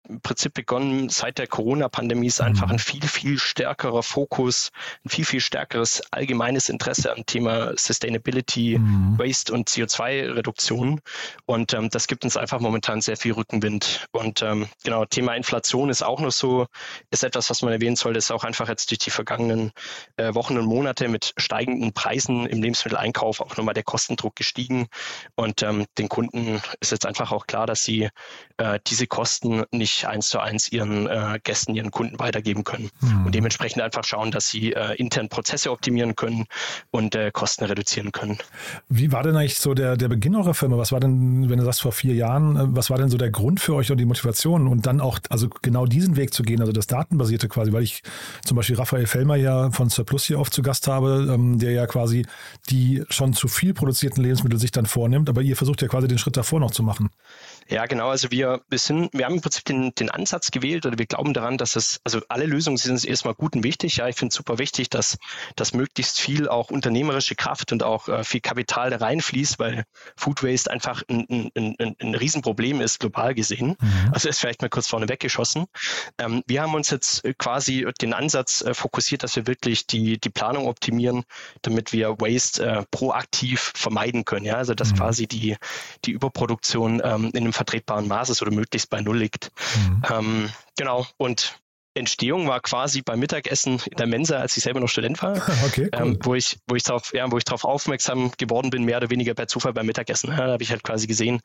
im 0.07 0.21
Prinzip 0.21 0.53
begonnen 0.53 1.09
seit 1.09 1.37
der 1.37 1.47
Corona-Pandemie 1.47 2.27
ist 2.27 2.41
einfach 2.41 2.67
mhm. 2.67 2.73
ein 2.73 2.79
viel, 2.79 3.03
viel 3.03 3.37
stärkerer 3.37 4.03
Fokus, 4.03 4.71
ein 5.05 5.09
viel, 5.09 5.25
viel 5.25 5.39
stärkeres 5.39 6.01
allgemeines 6.11 6.69
Interesse 6.69 7.11
am 7.15 7.25
Thema 7.25 7.73
Sustainability, 7.77 8.77
mhm. 8.77 9.17
Waste 9.17 9.53
und 9.53 9.69
CO2-Reduktion. 9.69 11.01
Und 11.45 11.73
ähm, 11.73 11.89
das 11.89 12.07
gibt 12.07 12.23
uns 12.23 12.35
einfach 12.35 12.59
momentan 12.59 13.01
sehr 13.01 13.17
viel 13.17 13.33
Rückenwind. 13.33 14.07
Und 14.11 14.41
ähm, 14.41 14.67
genau, 14.83 15.05
Thema 15.05 15.35
Inflation 15.35 15.89
ist 15.89 16.03
auch 16.03 16.19
noch 16.19 16.31
so, 16.31 16.67
ist 17.11 17.23
etwas, 17.23 17.49
was 17.49 17.61
man 17.61 17.73
erwähnen 17.73 17.95
soll, 17.95 18.13
das 18.13 18.25
ist 18.25 18.31
auch 18.31 18.43
einfach 18.43 18.67
jetzt 18.67 18.89
durch 18.89 18.99
die 18.99 19.11
vergangenen 19.11 19.71
äh, 20.17 20.33
Wochen 20.33 20.57
und 20.57 20.65
Monate 20.65 21.07
mit 21.07 21.33
steigenden 21.37 21.93
Preisen 21.93 22.45
im 22.47 22.61
Lebensmitteleinkauf 22.61 23.39
auch 23.39 23.55
nochmal 23.55 23.73
der 23.73 23.83
Kostendruck 23.83 24.35
gestiegen. 24.35 24.87
Und 25.35 25.61
ähm, 25.61 25.85
den 25.97 26.09
Kunden 26.09 26.61
ist 26.79 26.91
jetzt 26.91 27.05
einfach 27.05 27.31
auch 27.31 27.45
klar, 27.45 27.67
dass 27.67 27.83
sie 27.83 28.09
äh, 28.57 28.79
diese 28.87 29.07
Kosten 29.07 29.63
nicht 29.71 29.90
eins 30.05 30.29
zu 30.29 30.39
eins 30.39 30.71
ihren 30.71 31.07
äh, 31.07 31.39
Gästen, 31.43 31.75
ihren 31.75 31.91
Kunden 31.91 32.19
weitergeben 32.19 32.63
können. 32.63 32.89
Mhm. 33.01 33.25
Und 33.25 33.35
dementsprechend 33.35 33.81
einfach 33.81 34.03
schauen, 34.03 34.31
dass 34.31 34.47
sie 34.47 34.73
äh, 34.73 34.95
intern 34.95 35.29
Prozesse 35.29 35.71
optimieren 35.71 36.15
können 36.15 36.45
und 36.91 37.15
äh, 37.15 37.31
Kosten 37.31 37.65
reduzieren 37.65 38.11
können. 38.11 38.37
Wie 38.89 39.11
war 39.11 39.23
denn 39.23 39.35
eigentlich 39.35 39.59
so 39.59 39.73
der, 39.73 39.97
der 39.97 40.07
Beginn 40.07 40.35
eurer 40.35 40.53
Firma? 40.53 40.77
Was 40.77 40.91
war 40.91 40.99
denn, 40.99 41.49
wenn 41.49 41.59
du 41.59 41.65
sagst 41.65 41.81
vor 41.81 41.91
vier 41.91 42.13
Jahren, 42.13 42.55
äh, 42.55 42.65
was 42.75 42.89
war 42.89 42.97
denn 42.97 43.09
so 43.09 43.17
der 43.17 43.31
Grund 43.31 43.59
für 43.59 43.75
euch 43.75 43.91
und 43.91 43.97
die 43.97 44.05
Motivation 44.05 44.67
und 44.67 44.85
dann 44.85 45.01
auch, 45.01 45.19
also 45.29 45.49
genau 45.61 45.85
diesen 45.85 46.15
Weg 46.15 46.33
zu 46.33 46.43
gehen, 46.43 46.61
also 46.61 46.71
das 46.71 46.87
Datenbasierte 46.87 47.47
quasi, 47.47 47.71
weil 47.73 47.83
ich 47.83 48.03
zum 48.43 48.57
Beispiel 48.57 48.75
Raphael 48.75 49.07
Fellmer 49.07 49.35
ja 49.35 49.71
von 49.71 49.89
Surplus 49.89 50.25
hier 50.25 50.39
oft 50.39 50.53
zu 50.53 50.61
Gast 50.61 50.87
habe, 50.87 51.29
ähm, 51.31 51.59
der 51.59 51.71
ja 51.71 51.87
quasi 51.87 52.25
die 52.69 53.03
schon 53.09 53.33
zu 53.33 53.47
viel 53.47 53.73
produzierten 53.73 54.23
Lebensmittel 54.23 54.59
sich 54.59 54.71
dann 54.71 54.85
vornimmt, 54.85 55.29
aber 55.29 55.41
ihr 55.41 55.55
versucht 55.55 55.81
ja 55.81 55.87
quasi 55.87 56.07
den 56.07 56.17
Schritt 56.17 56.37
davor 56.37 56.59
noch 56.59 56.71
zu 56.71 56.83
machen. 56.83 57.09
Ja, 57.71 57.85
genau. 57.85 58.09
Also 58.09 58.31
wir, 58.31 58.61
wir 58.67 58.77
sind, 58.77 59.13
wir 59.13 59.25
haben 59.25 59.35
im 59.35 59.41
Prinzip 59.41 59.63
den, 59.63 59.95
den 59.95 60.09
Ansatz 60.09 60.51
gewählt 60.51 60.85
oder 60.85 60.97
wir 60.97 61.05
glauben 61.05 61.33
daran, 61.33 61.57
dass 61.57 61.77
es, 61.77 62.01
also 62.03 62.19
alle 62.27 62.45
Lösungen 62.45 62.75
sind 62.75 63.05
erstmal 63.05 63.33
gut 63.33 63.55
und 63.55 63.63
wichtig. 63.63 63.95
Ja, 63.95 64.09
ich 64.09 64.17
finde 64.17 64.31
es 64.31 64.35
super 64.35 64.57
wichtig, 64.57 64.89
dass, 64.89 65.17
dass 65.55 65.73
möglichst 65.73 66.19
viel 66.19 66.49
auch 66.49 66.69
unternehmerische 66.69 67.35
Kraft 67.35 67.71
und 67.71 67.81
auch 67.81 68.09
äh, 68.09 68.25
viel 68.25 68.41
Kapital 68.41 68.89
da 68.89 68.97
reinfließt, 68.97 69.57
weil 69.57 69.85
Food 70.17 70.43
Waste 70.43 70.69
einfach 70.69 71.03
ein, 71.09 71.49
ein, 71.55 71.75
ein, 71.79 71.95
ein 71.97 72.15
Riesenproblem 72.15 72.81
ist, 72.81 72.99
global 72.99 73.33
gesehen. 73.33 73.77
Mhm. 73.79 74.11
Also 74.11 74.27
ist 74.27 74.41
vielleicht 74.41 74.61
mal 74.61 74.69
kurz 74.69 74.87
vorne 74.87 75.07
weggeschossen. 75.07 75.67
Ähm, 76.17 76.43
wir 76.47 76.63
haben 76.63 76.73
uns 76.73 76.89
jetzt 76.89 77.23
quasi 77.37 77.87
den 78.01 78.13
Ansatz 78.13 78.63
äh, 78.63 78.73
fokussiert, 78.73 79.23
dass 79.23 79.37
wir 79.37 79.47
wirklich 79.47 79.87
die, 79.87 80.19
die 80.19 80.29
Planung 80.29 80.67
optimieren, 80.67 81.23
damit 81.61 81.93
wir 81.93 82.19
Waste 82.19 82.65
äh, 82.65 82.83
proaktiv 82.91 83.71
vermeiden 83.75 84.25
können. 84.25 84.45
Ja, 84.45 84.55
also 84.55 84.73
dass 84.73 84.91
mhm. 84.91 84.97
quasi 84.97 85.27
die, 85.27 85.55
die 86.03 86.11
Überproduktion 86.11 87.01
ähm, 87.01 87.29
in 87.33 87.43
einem 87.43 87.53
vertretbaren 87.61 88.07
Maßes 88.07 88.41
oder 88.41 88.51
möglichst 88.51 88.89
bei 88.89 89.01
Null 89.01 89.19
liegt. 89.19 89.51
Mhm. 89.75 90.01
Ähm, 90.09 90.49
genau, 90.75 91.05
und 91.17 91.59
Entstehung 91.93 92.47
war 92.47 92.61
quasi 92.61 93.01
beim 93.01 93.19
Mittagessen 93.19 93.81
in 93.89 93.97
der 93.97 94.07
Mensa, 94.07 94.37
als 94.37 94.55
ich 94.55 94.63
selber 94.63 94.79
noch 94.79 94.87
Student 94.87 95.21
war, 95.21 95.35
okay, 95.65 95.89
cool. 95.93 96.01
ähm, 96.01 96.19
wo 96.23 96.35
ich, 96.35 96.57
wo 96.67 96.75
ich 96.75 96.83
darauf, 96.83 97.13
ja, 97.13 97.29
wo 97.29 97.37
ich 97.37 97.43
darauf 97.43 97.65
aufmerksam 97.65 98.31
geworden 98.37 98.69
bin, 98.69 98.85
mehr 98.85 98.97
oder 98.97 99.09
weniger 99.09 99.33
per 99.33 99.47
Zufall 99.47 99.73
beim 99.73 99.85
Mittagessen. 99.85 100.29
Ja, 100.29 100.45
da 100.47 100.53
habe 100.53 100.63
ich 100.63 100.71
halt 100.71 100.83
quasi 100.83 101.07
gesehen, 101.07 101.41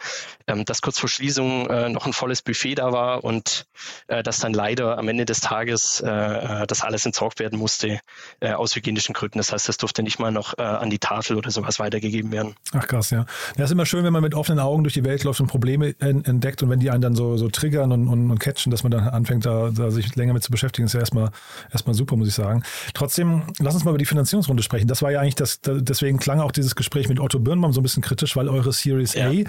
ähm, 0.46 0.64
dass 0.64 0.82
kurz 0.82 1.00
vor 1.00 1.08
Schließung 1.08 1.68
äh, 1.68 1.88
noch 1.88 2.06
ein 2.06 2.12
volles 2.12 2.42
Buffet 2.42 2.76
da 2.76 2.92
war 2.92 3.24
und 3.24 3.66
äh, 4.06 4.22
dass 4.22 4.38
dann 4.38 4.52
leider 4.52 4.98
am 4.98 5.08
Ende 5.08 5.24
des 5.24 5.40
Tages 5.40 6.00
äh, 6.00 6.08
äh 6.08 6.66
das 6.66 6.82
alles 6.82 7.04
entsorgt 7.06 7.40
werden 7.40 7.58
musste 7.58 8.00
äh, 8.40 8.52
aus 8.52 8.74
hygienischen 8.76 9.14
Gründen. 9.14 9.38
Das 9.38 9.52
heißt, 9.52 9.68
das 9.68 9.76
durfte 9.78 10.02
nicht 10.02 10.18
mal 10.18 10.30
noch 10.30 10.56
äh, 10.58 10.62
an 10.62 10.90
die 10.90 10.98
Tafel 10.98 11.36
oder 11.36 11.50
sowas 11.50 11.78
weitergegeben 11.78 12.30
werden. 12.30 12.54
Ach 12.72 12.86
krass, 12.86 13.10
ja. 13.10 13.26
Ja, 13.56 13.64
ist 13.64 13.70
immer 13.72 13.86
schön, 13.86 14.04
wenn 14.04 14.12
man 14.12 14.22
mit 14.22 14.34
offenen 14.34 14.60
Augen 14.60 14.84
durch 14.84 14.94
die 14.94 15.04
Welt 15.04 15.24
läuft 15.24 15.40
und 15.40 15.48
Probleme 15.48 15.94
entdeckt 15.98 16.62
und 16.62 16.70
wenn 16.70 16.80
die 16.80 16.90
einen 16.90 17.02
dann 17.02 17.16
so, 17.16 17.36
so 17.36 17.48
triggern 17.48 17.92
und, 17.92 18.08
und, 18.08 18.30
und 18.30 18.38
catchen, 18.38 18.70
dass 18.70 18.82
man 18.82 18.92
dann 18.92 19.08
anfängt, 19.08 19.44
da, 19.44 19.70
da 19.70 19.90
sich 19.90 20.14
länger 20.14 20.36
damit 20.37 20.45
zu 20.45 20.50
beschäftigen, 20.50 20.87
ist 20.87 20.93
ja 20.93 21.00
erstmal, 21.00 21.31
erstmal 21.73 21.95
super, 21.95 22.16
muss 22.16 22.28
ich 22.28 22.35
sagen. 22.35 22.62
Trotzdem, 22.95 23.43
lass 23.59 23.75
uns 23.75 23.85
mal 23.85 23.90
über 23.90 23.99
die 23.99 24.05
Finanzierungsrunde 24.05 24.62
sprechen. 24.62 24.87
Das 24.87 25.02
war 25.02 25.11
ja 25.11 25.21
eigentlich 25.21 25.35
das, 25.35 25.61
deswegen 25.62 26.19
klang 26.19 26.40
auch 26.40 26.52
dieses 26.52 26.75
Gespräch 26.75 27.09
mit 27.09 27.19
Otto 27.21 27.38
Birnbaum 27.38 27.73
so 27.73 27.81
ein 27.81 27.83
bisschen 27.83 28.02
kritisch, 28.02 28.37
weil 28.37 28.49
eure 28.49 28.73
Series 28.73 29.14
ja. 29.14 29.31
A 29.31 29.45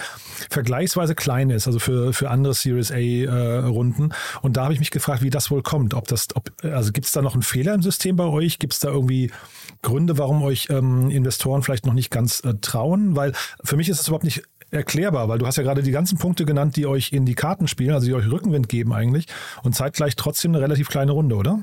vergleichsweise 0.50 1.16
klein 1.16 1.50
ist, 1.50 1.68
also 1.68 1.80
für, 1.80 2.14
für 2.14 2.30
andere 2.30 2.54
Series 2.54 2.92
A-Runden. 2.92 4.12
Äh, 4.12 4.40
und 4.42 4.58
da 4.58 4.64
habe 4.64 4.74
ich 4.74 4.80
mich 4.80 4.92
gefragt, 4.92 5.22
wie 5.22 5.30
das 5.30 5.52
wohl 5.52 5.62
kommt. 5.62 5.94
Ob 5.94 6.08
das, 6.08 6.28
ob, 6.36 6.52
also 6.64 6.92
gibt 6.92 7.08
es 7.08 7.12
da 7.12 7.22
noch 7.22 7.34
einen 7.34 7.44
Fehler 7.44 7.74
im 7.74 7.82
System 7.82 8.16
bei 8.16 8.26
euch? 8.26 8.60
Gibt 8.60 8.74
es 8.74 8.80
da 8.80 8.90
irgendwie 8.90 9.32
Gründe, 9.82 10.18
warum 10.18 10.42
euch 10.42 10.68
ähm, 10.70 11.10
Investoren 11.10 11.64
vielleicht 11.64 11.86
noch 11.86 11.94
nicht 11.94 12.12
ganz 12.12 12.44
äh, 12.44 12.56
trauen? 12.62 13.16
Weil 13.16 13.34
für 13.64 13.78
mich 13.78 13.90
ist 13.90 14.00
es 14.00 14.08
überhaupt 14.08 14.24
nicht 14.24 14.44
erklärbar, 14.72 15.30
weil 15.30 15.40
du 15.40 15.48
hast 15.48 15.58
ja 15.58 15.64
gerade 15.64 15.84
die 15.84 15.92
ganzen 15.92 16.18
Punkte 16.18 16.46
genannt, 16.46 16.76
die 16.76 16.86
euch 16.86 17.12
in 17.12 17.26
die 17.26 17.36
Karten 17.36 17.68
spielen, 17.68 17.94
also 17.94 18.08
die 18.08 18.14
euch 18.14 18.30
Rückenwind 18.30 18.70
geben 18.70 18.94
eigentlich 18.94 19.28
und 19.64 19.76
zeitgleich 19.76 20.16
trotzdem 20.16 20.52
eine 20.52 20.62
relativ 20.62 20.90
kleine 20.90 21.12
Runde, 21.12 21.36
oder? 21.36 21.62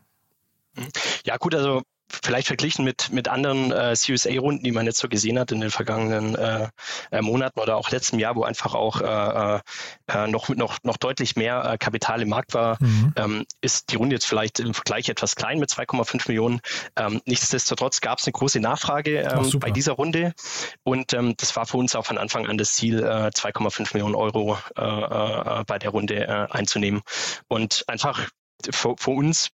Ja, 1.24 1.36
gut, 1.36 1.54
also 1.54 1.82
vielleicht 2.08 2.46
verglichen 2.46 2.84
mit, 2.84 3.10
mit 3.12 3.28
anderen 3.28 3.72
äh, 3.72 3.94
CSA-Runden, 3.94 4.62
die 4.62 4.72
man 4.72 4.86
jetzt 4.86 4.98
so 4.98 5.08
gesehen 5.08 5.38
hat 5.38 5.52
in 5.52 5.60
den 5.60 5.70
vergangenen 5.70 6.34
äh, 6.34 6.68
äh, 7.10 7.22
Monaten 7.22 7.60
oder 7.60 7.76
auch 7.76 7.90
letztem 7.90 8.18
Jahr, 8.18 8.36
wo 8.36 8.44
einfach 8.44 8.74
auch 8.74 9.00
äh, 9.00 9.60
äh, 10.06 10.26
noch, 10.28 10.48
noch, 10.50 10.78
noch 10.82 10.96
deutlich 10.96 11.36
mehr 11.36 11.64
äh, 11.64 11.78
Kapital 11.78 12.22
im 12.22 12.28
Markt 12.28 12.54
war, 12.54 12.76
mhm. 12.80 13.12
ähm, 13.16 13.44
ist 13.60 13.90
die 13.90 13.96
Runde 13.96 14.16
jetzt 14.16 14.26
vielleicht 14.26 14.60
im 14.60 14.74
Vergleich 14.74 15.08
etwas 15.08 15.36
klein 15.36 15.58
mit 15.58 15.70
2,5 15.70 16.28
Millionen. 16.28 16.60
Ähm, 16.96 17.20
nichtsdestotrotz 17.24 18.00
gab 18.00 18.18
es 18.18 18.26
eine 18.26 18.32
große 18.32 18.60
Nachfrage 18.60 19.20
ähm, 19.20 19.58
bei 19.58 19.70
dieser 19.70 19.92
Runde 19.92 20.34
und 20.82 21.12
ähm, 21.12 21.34
das 21.36 21.56
war 21.56 21.66
für 21.66 21.78
uns 21.78 21.94
auch 21.94 22.06
von 22.06 22.18
Anfang 22.18 22.46
an 22.46 22.58
das 22.58 22.74
Ziel, 22.74 23.04
2,5 23.04 23.94
Millionen 23.94 24.14
Euro 24.14 24.58
bei 24.74 25.78
der 25.78 25.90
Runde 25.90 26.50
einzunehmen. 26.50 27.02
Und 27.48 27.84
einfach 27.86 28.28
für, 28.70 28.94
für 28.98 29.10
uns 29.10 29.50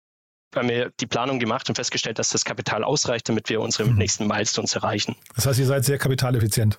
haben 0.54 0.68
wir 0.68 0.90
die 1.00 1.06
Planung 1.06 1.38
gemacht 1.38 1.68
und 1.68 1.74
festgestellt, 1.74 2.18
dass 2.18 2.30
das 2.30 2.44
Kapital 2.44 2.84
ausreicht, 2.84 3.28
damit 3.28 3.48
wir 3.48 3.60
unsere 3.60 3.88
mhm. 3.88 3.96
nächsten 3.96 4.26
Milestones 4.26 4.74
erreichen. 4.74 5.16
Das 5.34 5.46
heißt, 5.46 5.58
ihr 5.58 5.66
seid 5.66 5.84
sehr 5.84 5.98
kapitaleffizient. 5.98 6.78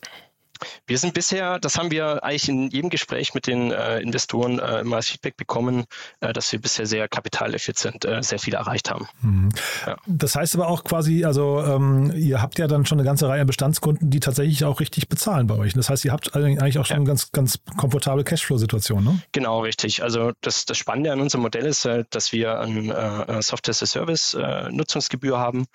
Wir 0.85 0.97
sind 0.97 1.13
bisher, 1.13 1.59
das 1.59 1.77
haben 1.77 1.91
wir 1.91 2.23
eigentlich 2.23 2.49
in 2.49 2.69
jedem 2.69 2.89
Gespräch 2.89 3.33
mit 3.33 3.47
den 3.47 3.71
äh, 3.71 3.99
Investoren 3.99 4.59
äh, 4.59 4.81
immer 4.81 4.97
als 4.97 5.07
Feedback 5.07 5.37
bekommen, 5.37 5.85
äh, 6.19 6.33
dass 6.33 6.51
wir 6.51 6.59
bisher 6.59 6.85
sehr 6.85 7.07
kapitaleffizient 7.07 8.05
äh, 8.05 8.21
sehr 8.21 8.39
viel 8.39 8.53
erreicht 8.53 8.89
haben. 8.89 9.07
Mhm. 9.21 9.49
Ja. 9.85 9.97
Das 10.05 10.35
heißt 10.35 10.55
aber 10.55 10.67
auch 10.67 10.83
quasi, 10.83 11.25
also 11.25 11.61
ähm, 11.63 12.11
ihr 12.15 12.41
habt 12.41 12.59
ja 12.59 12.67
dann 12.67 12.85
schon 12.85 12.99
eine 12.99 13.05
ganze 13.05 13.27
Reihe 13.27 13.41
an 13.41 13.47
Bestandskunden, 13.47 14.09
die 14.09 14.19
tatsächlich 14.19 14.65
auch 14.65 14.79
richtig 14.79 15.09
bezahlen 15.09 15.47
bei 15.47 15.55
euch. 15.55 15.73
Das 15.73 15.89
heißt, 15.89 16.05
ihr 16.05 16.11
habt 16.11 16.35
eigentlich 16.35 16.79
auch 16.79 16.85
schon 16.85 16.95
ja. 16.95 17.01
eine 17.01 17.07
ganz, 17.07 17.31
ganz 17.31 17.59
komfortable 17.77 18.23
Cashflow-Situation, 18.23 19.03
ne? 19.03 19.21
Genau, 19.31 19.61
richtig. 19.61 20.03
Also 20.03 20.31
das, 20.41 20.65
das 20.65 20.77
Spannende 20.77 21.11
an 21.11 21.21
unserem 21.21 21.41
Modell 21.43 21.65
ist, 21.65 21.85
äh, 21.85 22.03
dass 22.09 22.31
wir 22.31 22.59
ein 22.59 22.89
äh, 22.89 23.41
Software-as-a-Service-Nutzungsgebühr 23.41 25.37
haben, 25.37 25.65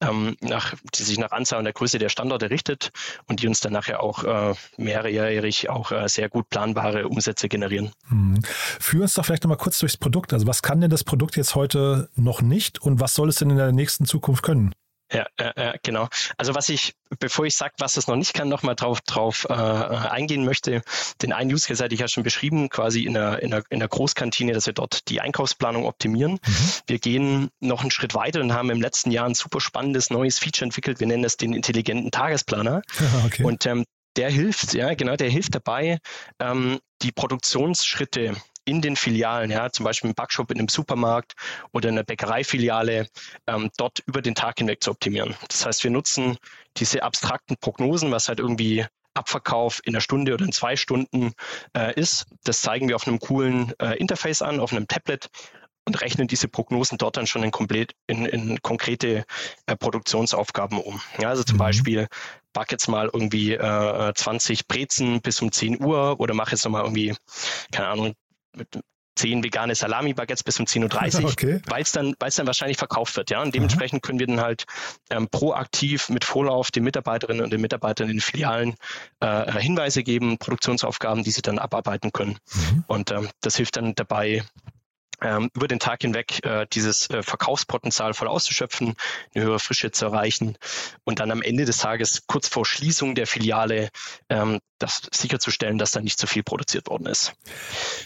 ähm, 0.00 0.36
nach, 0.40 0.74
die 0.94 1.02
sich 1.02 1.18
nach 1.18 1.32
Anzahl 1.32 1.58
und 1.58 1.64
der 1.64 1.72
Größe 1.72 1.98
der 1.98 2.08
Standorte 2.08 2.50
richtet 2.50 2.90
und 3.26 3.42
die 3.42 3.48
uns 3.48 3.60
dann 3.60 3.72
nachher 3.72 4.02
auch 4.02 4.24
äh, 4.30 4.54
mehrjährig 4.76 5.68
auch 5.68 5.92
äh, 5.92 6.08
sehr 6.08 6.28
gut 6.28 6.48
planbare 6.48 7.08
Umsätze 7.08 7.48
generieren. 7.48 7.90
Hm. 8.08 8.40
Führ 8.44 9.02
uns 9.02 9.14
doch 9.14 9.24
vielleicht 9.24 9.44
nochmal 9.44 9.58
kurz 9.58 9.78
durchs 9.78 9.96
Produkt. 9.96 10.32
Also 10.32 10.46
was 10.46 10.62
kann 10.62 10.80
denn 10.80 10.90
das 10.90 11.04
Produkt 11.04 11.36
jetzt 11.36 11.54
heute 11.54 12.08
noch 12.14 12.42
nicht 12.42 12.80
und 12.80 13.00
was 13.00 13.14
soll 13.14 13.28
es 13.28 13.36
denn 13.36 13.50
in 13.50 13.56
der 13.56 13.72
nächsten 13.72 14.04
Zukunft 14.04 14.42
können? 14.42 14.72
Ja, 15.12 15.26
ja, 15.40 15.74
genau. 15.82 16.08
Also 16.36 16.54
was 16.54 16.68
ich, 16.68 16.94
bevor 17.18 17.44
ich 17.44 17.56
sage, 17.56 17.74
was 17.78 17.96
es 17.96 18.06
noch 18.06 18.14
nicht 18.14 18.32
kann, 18.32 18.48
nochmal 18.48 18.76
drauf, 18.76 19.00
drauf 19.00 19.46
äh, 19.48 19.52
eingehen 19.52 20.44
möchte, 20.44 20.82
den 21.20 21.32
einen 21.32 21.52
Use 21.52 21.66
Case 21.66 21.82
hatte 21.82 21.94
ich 21.94 22.00
ja 22.00 22.06
schon 22.06 22.22
beschrieben, 22.22 22.68
quasi 22.68 23.04
in 23.04 23.14
der, 23.14 23.42
in, 23.42 23.50
der, 23.50 23.64
in 23.70 23.80
der 23.80 23.88
Großkantine, 23.88 24.52
dass 24.52 24.66
wir 24.66 24.72
dort 24.72 25.08
die 25.08 25.20
Einkaufsplanung 25.20 25.84
optimieren. 25.84 26.34
Mhm. 26.34 26.70
Wir 26.86 26.98
gehen 27.00 27.48
noch 27.58 27.80
einen 27.80 27.90
Schritt 27.90 28.14
weiter 28.14 28.40
und 28.40 28.52
haben 28.52 28.70
im 28.70 28.80
letzten 28.80 29.10
Jahr 29.10 29.26
ein 29.26 29.34
super 29.34 29.60
spannendes 29.60 30.10
neues 30.10 30.38
Feature 30.38 30.66
entwickelt. 30.66 31.00
Wir 31.00 31.08
nennen 31.08 31.24
das 31.24 31.36
den 31.36 31.54
intelligenten 31.54 32.12
Tagesplaner. 32.12 32.82
okay. 33.26 33.42
Und 33.42 33.66
ähm, 33.66 33.84
der 34.16 34.30
hilft, 34.30 34.74
ja, 34.74 34.94
genau, 34.94 35.16
der 35.16 35.30
hilft 35.30 35.54
dabei, 35.54 35.98
ähm, 36.38 36.80
die 37.02 37.12
Produktionsschritte 37.12 38.34
in 38.64 38.80
den 38.82 38.96
Filialen, 38.96 39.50
ja, 39.50 39.70
zum 39.70 39.84
Beispiel 39.84 40.10
im 40.10 40.14
Backshop 40.14 40.50
in 40.50 40.58
einem 40.58 40.68
Supermarkt 40.68 41.34
oder 41.72 41.88
in 41.88 41.96
einer 41.96 42.04
Bäckereifiliale, 42.04 43.08
ähm, 43.46 43.70
dort 43.76 44.00
über 44.06 44.22
den 44.22 44.34
Tag 44.34 44.58
hinweg 44.58 44.82
zu 44.82 44.90
optimieren. 44.90 45.34
Das 45.48 45.66
heißt, 45.66 45.82
wir 45.82 45.90
nutzen 45.90 46.36
diese 46.76 47.02
abstrakten 47.02 47.56
Prognosen, 47.56 48.10
was 48.10 48.28
halt 48.28 48.38
irgendwie 48.38 48.84
Abverkauf 49.14 49.80
in 49.84 49.94
einer 49.94 50.00
Stunde 50.00 50.34
oder 50.34 50.44
in 50.44 50.52
zwei 50.52 50.76
Stunden 50.76 51.32
äh, 51.76 51.98
ist. 51.98 52.26
Das 52.44 52.62
zeigen 52.62 52.88
wir 52.88 52.96
auf 52.96 53.08
einem 53.08 53.18
coolen 53.18 53.72
äh, 53.80 53.96
Interface 53.98 54.42
an, 54.42 54.60
auf 54.60 54.72
einem 54.72 54.86
Tablet 54.86 55.28
und 55.90 56.00
rechnen 56.00 56.28
diese 56.28 56.46
Prognosen 56.46 56.98
dort 56.98 57.16
dann 57.16 57.26
schon 57.26 57.42
in, 57.42 57.50
komplett, 57.50 57.94
in, 58.06 58.24
in 58.24 58.62
konkrete 58.62 59.24
äh, 59.66 59.76
Produktionsaufgaben 59.76 60.78
um. 60.78 61.00
Ja, 61.18 61.30
also 61.30 61.42
zum 61.42 61.56
mhm. 61.56 61.60
Beispiel 61.60 62.08
back 62.52 62.70
jetzt 62.70 62.88
mal 62.88 63.10
irgendwie 63.12 63.54
äh, 63.54 64.12
20 64.14 64.68
Brezen 64.68 65.20
bis 65.20 65.42
um 65.42 65.50
10 65.50 65.82
Uhr 65.82 66.20
oder 66.20 66.34
mach 66.34 66.52
jetzt 66.52 66.64
nochmal 66.64 66.84
irgendwie, 66.84 67.14
keine 67.72 67.88
Ahnung, 67.88 68.14
mit 68.56 68.68
10 69.16 69.42
vegane 69.42 69.74
Salami-Baguettes 69.74 70.44
bis 70.44 70.60
um 70.60 70.66
10.30 70.66 71.22
Uhr, 71.22 71.30
okay. 71.30 71.60
weil 71.66 71.82
es 71.82 71.92
dann, 71.92 72.14
dann 72.18 72.46
wahrscheinlich 72.46 72.78
verkauft 72.78 73.16
wird. 73.16 73.30
Ja? 73.30 73.42
Und 73.42 73.54
dementsprechend 73.54 74.02
können 74.02 74.18
wir 74.18 74.26
dann 74.26 74.40
halt 74.40 74.64
ähm, 75.10 75.28
proaktiv 75.28 76.08
mit 76.08 76.24
Vorlauf 76.24 76.70
den 76.70 76.84
Mitarbeiterinnen 76.84 77.42
und 77.42 77.52
den 77.52 77.60
Mitarbeitern 77.60 78.08
in 78.08 78.16
den 78.16 78.20
Filialen 78.20 78.76
äh, 79.20 79.60
Hinweise 79.60 80.02
geben, 80.02 80.38
Produktionsaufgaben, 80.38 81.24
die 81.24 81.32
sie 81.32 81.42
dann 81.42 81.58
abarbeiten 81.58 82.12
können. 82.12 82.38
Mhm. 82.52 82.84
Und 82.86 83.10
ähm, 83.10 83.28
das 83.40 83.56
hilft 83.56 83.76
dann 83.76 83.94
dabei, 83.94 84.42
über 85.54 85.68
den 85.68 85.78
Tag 85.78 86.02
hinweg 86.02 86.44
äh, 86.44 86.66
dieses 86.72 87.10
äh, 87.10 87.22
Verkaufspotenzial 87.22 88.14
voll 88.14 88.28
auszuschöpfen, 88.28 88.94
eine 89.34 89.44
höhere 89.44 89.58
Frische 89.58 89.90
zu 89.90 90.06
erreichen 90.06 90.56
und 91.04 91.20
dann 91.20 91.30
am 91.30 91.42
Ende 91.42 91.64
des 91.64 91.78
Tages 91.78 92.26
kurz 92.26 92.48
vor 92.48 92.64
Schließung 92.64 93.14
der 93.14 93.26
Filiale 93.26 93.90
ähm, 94.28 94.60
das 94.80 95.02
sicherzustellen, 95.12 95.78
dass 95.78 95.92
da 95.92 96.00
nicht 96.00 96.18
zu 96.18 96.26
viel 96.26 96.42
produziert 96.42 96.88
worden 96.88 97.06
ist. 97.06 97.34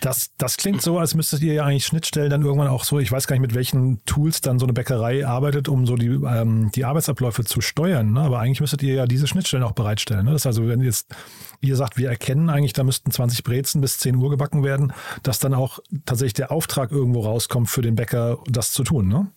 Das, 0.00 0.30
das 0.38 0.56
klingt 0.56 0.83
so, 0.83 0.99
als 0.99 1.14
müsstet 1.14 1.40
ihr 1.42 1.54
ja 1.54 1.64
eigentlich 1.64 1.87
Schnittstellen 1.87 2.30
dann 2.30 2.42
irgendwann 2.42 2.68
auch 2.68 2.85
so, 2.85 2.99
ich 2.99 3.11
weiß 3.11 3.26
gar 3.26 3.37
nicht, 3.37 3.42
mit 3.42 3.54
welchen 3.54 4.04
Tools 4.04 4.40
dann 4.40 4.59
so 4.59 4.66
eine 4.66 4.73
Bäckerei 4.73 5.26
arbeitet, 5.26 5.68
um 5.68 5.87
so 5.87 5.97
die, 5.97 6.09
ähm, 6.09 6.71
die 6.75 6.85
Arbeitsabläufe 6.85 7.44
zu 7.44 7.61
steuern. 7.61 8.12
Ne? 8.14 8.21
Aber 8.21 8.40
eigentlich 8.40 8.61
müsstet 8.61 8.83
ihr 8.83 8.94
ja 8.94 9.06
diese 9.06 9.28
Schnittstellen 9.28 9.64
auch 9.64 9.73
bereitstellen. 9.73 10.25
Ne? 10.25 10.33
Das 10.33 10.42
ist 10.42 10.47
also, 10.47 10.66
wenn 10.66 10.80
jetzt 10.80 11.14
ihr 11.61 11.76
sagt, 11.76 11.97
wir 11.97 12.09
erkennen 12.09 12.50
eigentlich, 12.50 12.73
da 12.73 12.85
müssten 12.85 13.11
20 13.11 13.42
Brezen 13.42 13.80
bis 13.80 13.99
10 13.99 14.16
Uhr 14.16 14.30
gebacken 14.30 14.64
werden, 14.64 14.92
dass 15.23 15.38
dann 15.38 15.54
auch 15.54 15.78
tatsächlich 16.04 16.35
der 16.35 16.50
Auftrag 16.50 16.90
irgendwo 17.04 17.20
rauskommt 17.20 17.68
für 17.68 17.82
den 17.82 17.94
Bäcker, 17.94 18.38
das 18.46 18.73
zu 18.73 18.82
tun. 18.82 19.08
Ne? 19.08 19.30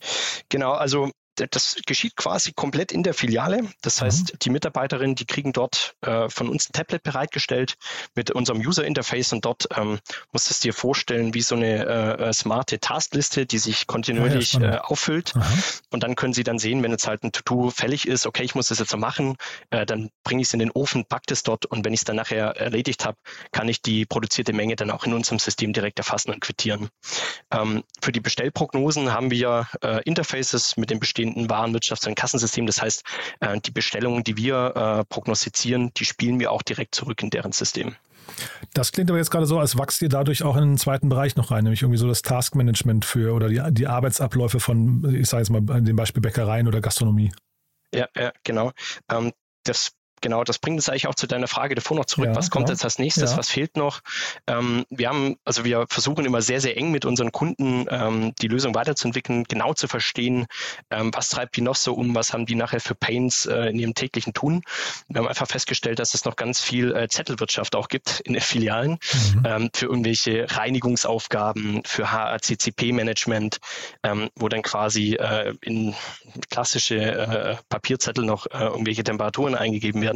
Genau, 0.50 0.72
also 0.72 1.12
das 1.52 1.76
geschieht 1.86 2.16
quasi 2.16 2.54
komplett 2.54 2.92
in 2.92 3.04
der 3.04 3.14
Filiale. 3.14 3.70
Das 3.82 4.02
mhm. 4.02 4.06
heißt, 4.06 4.38
die 4.42 4.50
Mitarbeiterinnen, 4.50 5.16
die 5.16 5.26
kriegen 5.26 5.54
dort 5.54 5.96
äh, 6.02 6.30
von 6.30 6.50
uns 6.50 6.70
ein 6.70 6.74
Tablet 6.74 7.04
bereitgestellt 7.04 7.76
mit 8.16 8.32
unserem 8.32 8.60
User 8.60 8.86
Interface 8.86 9.34
und 9.34 9.46
dort 9.46 9.68
ähm, 9.76 10.00
musst 10.32 10.50
du 10.50 10.52
es 10.52 10.60
dir 10.60 10.74
vorstellen 10.74 11.34
wie 11.34 11.42
so 11.42 11.56
eine 11.56 11.86
äh, 11.86 12.30
äh 12.30 12.34
smarte 12.34 12.80
Taskliste, 12.80 13.46
die 13.46 13.60
sich 13.60 13.88
kontinuierlich 13.88 14.54
ja, 14.54 14.76
äh, 14.76 14.78
auffüllt. 14.80 15.34
Aha. 15.36 15.54
Und 15.92 16.04
dann 16.04 16.16
können 16.16 16.34
sie 16.34 16.44
dann 16.44 16.60
sehen, 16.60 16.84
wenn 16.84 16.92
jetzt 16.92 17.08
halt 17.08 17.24
ein 17.24 17.32
To-Do 17.32 17.70
fällig 17.70 18.08
ist, 18.08 18.26
okay, 18.26 18.44
ich 18.44 18.56
muss 18.56 18.68
das 18.70 18.80
jetzt 18.80 18.92
so 18.92 18.98
machen, 18.98 19.38
äh, 19.70 19.86
dann 19.86 20.10
bringe 20.24 20.42
ich 20.42 20.48
es 20.48 20.54
in 20.54 20.60
den 20.60 20.72
Ofen, 20.72 21.06
pack 21.06 21.24
das 21.28 21.44
dort 21.44 21.66
und 21.66 21.86
wenn 21.86 21.94
ich 21.94 22.02
es 22.02 22.06
dann 22.06 22.16
nachher 22.16 22.56
erledigt 22.58 23.06
habe, 23.06 23.18
kann 23.52 23.68
ich 23.68 23.82
die 23.82 24.06
produzierte 24.06 24.54
Menge 24.54 24.76
dann 24.76 24.92
auch 24.92 25.06
in 25.06 25.14
unserem 25.14 25.40
System 25.40 25.74
direkt 25.74 26.00
erfassen 26.00 26.32
und 26.32 26.42
quittieren. 26.42 26.90
Ähm, 27.52 27.84
für 28.02 28.12
die 28.12 28.20
Bestellprognosen 28.20 29.14
haben 29.14 29.32
wir 29.32 29.68
äh, 29.84 30.02
Interfaces 30.04 30.78
mit 30.78 30.90
den 30.90 31.00
bestehenden 31.00 31.27
bestehenden 31.28 31.48
Warenwirtschafts- 31.48 32.08
und 32.08 32.16
Kassensystem. 32.16 32.66
Das 32.66 32.82
heißt, 32.82 33.04
äh, 33.40 33.60
die 33.60 33.72
Bestellungen, 33.72 34.24
die 34.24 34.38
wir 34.38 34.74
äh, 34.76 35.06
prognostizieren, 35.06 35.92
die 35.96 36.06
spielen 36.06 36.40
wir 36.40 36.52
auch 36.52 36.62
direkt 36.62 36.96
zurück 36.96 37.22
in 37.24 37.30
deren 37.30 37.52
System. 37.52 37.96
Das 38.74 38.92
klingt 38.92 39.10
aber 39.10 39.18
jetzt 39.18 39.32
gerade 39.32 39.46
so, 39.46 39.58
als 39.58 39.78
wachst 39.78 40.02
ihr 40.02 40.10
dadurch 40.10 40.44
auch 40.44 40.58
in 40.58 40.64
einen 40.64 40.78
zweiten 40.78 41.10
Bereich 41.10 41.36
noch 41.38 41.50
rein, 41.50 41.64
nämlich 41.64 41.82
irgendwie 41.82 41.98
so 41.98 42.08
das 42.08 42.22
Taskmanagement 42.22 43.06
für 43.06 43.34
oder 43.34 43.48
die, 43.48 43.62
die 43.72 43.88
Arbeitsabläufe 43.88 44.60
von, 44.60 45.16
ich 45.16 45.30
sage 45.30 45.44
jetzt 45.44 45.50
mal, 45.50 45.62
dem 45.82 45.96
Beispiel 45.96 46.22
Bäckereien 46.22 46.68
oder 46.68 46.82
Gastronomie. 46.82 47.32
Ja, 47.94 48.08
ja 48.16 48.34
genau. 48.44 48.74
Ähm, 49.10 49.32
das 49.64 49.92
genau, 50.22 50.44
das 50.44 50.60
bringt 50.60 50.78
uns 50.78 50.90
eigentlich 50.90 51.08
auch 51.08 51.16
zu 51.16 51.28
deiner 51.28 51.48
Frage 51.48 51.76
davor 51.76 51.98
noch 51.98 52.06
zurück. 52.06 52.28
Ja, 52.28 52.36
was 52.36 52.50
kommt 52.50 52.70
ja. 52.70 52.74
jetzt 52.74 52.84
als 52.84 53.00
nächstes? 53.00 53.32
Ja. 53.32 53.38
Was 53.38 53.50
fehlt 53.50 53.78
noch? 53.78 54.02
Ähm, 54.48 54.86
wir 54.90 55.10
haben, 55.10 55.38
also 55.46 55.66
wir 55.66 55.86
versuchen 55.90 56.26
immer 56.26 56.42
sehr, 56.42 56.62
sehr 56.62 56.78
eng 56.78 56.92
mit 56.92 57.06
unseren 57.06 57.32
Kunden 57.32 57.86
ähm, 57.90 58.34
die 58.42 58.48
Lösung 58.48 58.76
weiterzuentwickeln, 58.76 59.44
genau 59.46 59.74
zu 59.74 59.88
verstehen, 59.88 60.48
ähm, 60.90 61.12
was 61.14 61.30
treibt 61.30 61.56
die 61.58 61.62
noch 61.62 61.76
so 61.76 61.94
um, 61.94 62.16
was 62.16 62.34
haben 62.34 62.46
die 62.46 62.56
nachher 62.56 62.80
für 62.80 62.96
Pains 62.96 63.46
äh, 63.46 63.70
in 63.70 63.80
ihrem 63.80 63.94
täglichen 63.94 64.34
Tun. 64.34 64.64
Wir 65.08 65.20
haben 65.20 65.28
einfach 65.28 65.48
festgestellt, 65.48 66.00
dass 66.00 66.14
es 66.14 66.26
noch 66.26 66.36
ganz 66.36 66.62
viel 66.62 66.96
äh, 66.96 67.08
Zettelwirtschaft 67.08 67.76
auch 67.76 67.88
gibt 67.88 68.22
in 68.22 68.34
den 68.34 68.42
Filialen 68.42 68.92
mhm. 68.92 69.44
Ähm, 69.46 69.70
für 69.74 69.86
irgendwelche 69.86 70.48
Reinigungsaufgaben, 70.50 71.84
für 71.86 72.12
HACCP-Management, 72.12 73.60
ähm, 74.04 74.30
wo 74.36 74.50
dann 74.50 74.62
quasi 74.62 75.14
äh, 75.16 75.54
in 75.62 75.96
klassische 76.50 76.98
äh, 76.98 77.56
Papierzettel 77.70 78.26
noch 78.26 78.48
äh, 78.48 78.66
irgendwelche 78.66 79.04
Temperaturen 79.04 79.56
eingegeben 79.56 80.02
werden. 80.02 80.07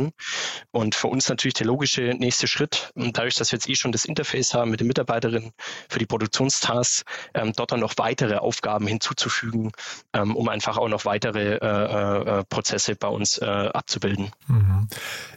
Und 0.71 0.95
für 0.95 1.07
uns 1.07 1.29
natürlich 1.29 1.53
der 1.55 1.67
logische 1.67 2.13
nächste 2.17 2.47
Schritt, 2.47 2.91
dadurch, 2.95 3.35
dass 3.35 3.51
wir 3.51 3.57
jetzt 3.57 3.69
eh 3.69 3.75
schon 3.75 3.91
das 3.91 4.05
Interface 4.05 4.53
haben 4.53 4.71
mit 4.71 4.79
den 4.79 4.87
Mitarbeiterinnen 4.87 5.51
für 5.89 5.99
die 5.99 6.05
Produktionstasks, 6.05 7.03
ähm, 7.33 7.53
dort 7.55 7.71
dann 7.71 7.79
noch 7.79 7.93
weitere 7.97 8.35
Aufgaben 8.35 8.87
hinzuzufügen, 8.87 9.71
ähm, 10.13 10.35
um 10.35 10.49
einfach 10.49 10.77
auch 10.77 10.89
noch 10.89 11.05
weitere 11.05 11.55
äh, 11.55 12.39
äh, 12.39 12.43
Prozesse 12.45 12.95
bei 12.95 13.07
uns 13.07 13.37
äh, 13.37 13.45
abzubilden. 13.45 14.31
Mhm. 14.47 14.87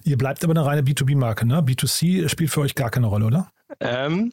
Ihr 0.05 0.19
bleibt 0.19 0.45
aber 0.45 0.53
eine 0.53 0.65
reine 0.65 0.83
B2B-Marke, 0.83 1.47
ne? 1.47 1.61
B2C 1.61 2.29
spielt 2.29 2.51
für 2.51 2.61
euch 2.61 2.75
gar 2.75 2.91
keine 2.91 3.07
Rolle, 3.07 3.27
oder? 3.27 3.51
Ähm, 3.81 4.33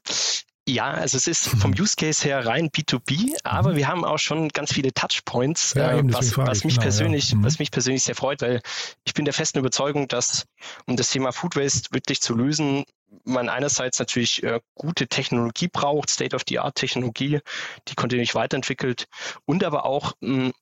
ja, 0.67 0.91
also 0.91 1.17
es 1.17 1.27
ist 1.27 1.47
vom 1.61 1.71
Use 1.71 1.95
Case 1.95 2.23
her 2.23 2.45
rein 2.45 2.69
B2B, 2.69 3.35
aber 3.43 3.71
mhm. 3.71 3.75
wir 3.77 3.87
haben 3.87 4.05
auch 4.05 4.19
schon 4.19 4.49
ganz 4.49 4.73
viele 4.73 4.93
Touchpoints, 4.93 5.73
ja, 5.75 5.97
äh, 5.97 6.03
was, 6.05 6.37
was, 6.37 6.63
mich 6.63 6.75
genau, 6.75 6.83
persönlich, 6.83 7.31
ja. 7.31 7.37
mhm. 7.37 7.43
was 7.43 7.59
mich 7.59 7.71
persönlich 7.71 8.03
sehr 8.03 8.15
freut, 8.15 8.41
weil 8.41 8.61
ich 9.03 9.13
bin 9.13 9.25
der 9.25 9.33
festen 9.33 9.59
Überzeugung, 9.59 10.07
dass 10.07 10.45
um 10.85 10.95
das 10.95 11.09
Thema 11.09 11.31
Food 11.31 11.55
Waste 11.55 11.89
wirklich 11.91 12.21
zu 12.21 12.35
lösen, 12.35 12.85
man 13.25 13.49
einerseits 13.49 13.99
natürlich 13.99 14.41
äh, 14.43 14.61
gute 14.75 15.07
Technologie 15.07 15.67
braucht, 15.67 16.09
State-of-the-Art-Technologie, 16.09 17.39
die 17.87 17.95
kontinuierlich 17.95 18.35
weiterentwickelt 18.35 19.07
und 19.45 19.63
aber 19.63 19.85
auch 19.85 20.13
mh, 20.21 20.45
hm, 20.45 20.53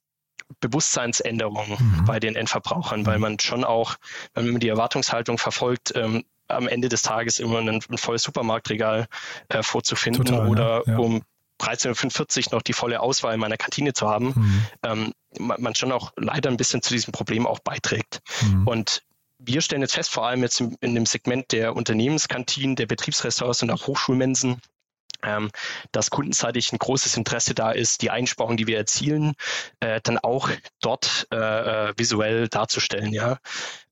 Bewusstseinsänderungen 0.61 1.77
mhm. 1.79 2.05
bei 2.05 2.19
den 2.19 2.35
Endverbrauchern, 2.35 3.05
weil 3.05 3.17
mhm. 3.17 3.21
man 3.21 3.39
schon 3.39 3.63
auch, 3.63 3.97
wenn 4.33 4.49
man 4.49 4.59
die 4.59 4.69
Erwartungshaltung 4.69 5.37
verfolgt, 5.37 5.93
ähm, 5.95 6.23
am 6.49 6.67
Ende 6.67 6.89
des 6.89 7.01
Tages 7.01 7.39
immer 7.39 7.59
ein, 7.59 7.69
ein 7.69 7.97
volles 7.97 8.23
Supermarktregal 8.23 9.07
äh, 9.49 9.63
vorzufinden 9.63 10.25
Total, 10.25 10.47
oder 10.47 10.83
ja, 10.85 10.97
um 10.97 11.21
13.45 11.59 12.51
noch 12.51 12.61
die 12.61 12.73
volle 12.73 12.99
Auswahl 13.01 13.33
in 13.33 13.39
meiner 13.39 13.57
Kantine 13.57 13.93
zu 13.93 14.09
haben, 14.09 14.33
mhm. 14.35 14.65
ähm, 14.83 15.13
man, 15.37 15.61
man, 15.61 15.75
schon 15.75 15.91
auch 15.91 16.11
leider 16.15 16.49
ein 16.49 16.57
bisschen 16.57 16.81
zu 16.81 16.93
diesem 16.93 17.11
Problem 17.11 17.45
auch 17.45 17.59
beiträgt. 17.59 18.21
Mhm. 18.41 18.67
Und 18.67 19.03
wir 19.39 19.61
stellen 19.61 19.81
jetzt 19.81 19.95
fest, 19.95 20.09
vor 20.09 20.27
allem 20.27 20.41
jetzt 20.41 20.59
in, 20.59 20.77
in 20.81 20.95
dem 20.95 21.05
Segment 21.05 21.51
der 21.51 21.75
Unternehmenskantinen, 21.75 22.75
der 22.75 22.87
Betriebsrestaurants 22.87 23.61
und 23.63 23.71
auch 23.71 23.87
Hochschulmensen, 23.87 24.61
ähm, 25.23 25.49
dass 25.91 26.09
kundenseitig 26.09 26.71
ein 26.71 26.79
großes 26.79 27.17
Interesse 27.17 27.53
da 27.53 27.71
ist, 27.71 28.01
die 28.01 28.09
Einsparungen, 28.09 28.57
die 28.57 28.67
wir 28.67 28.77
erzielen, 28.77 29.33
äh, 29.79 29.99
dann 30.03 30.17
auch 30.17 30.49
dort 30.81 31.27
äh, 31.31 31.35
äh 31.89 31.93
visuell 31.97 32.47
darzustellen, 32.47 33.11
ja, 33.11 33.37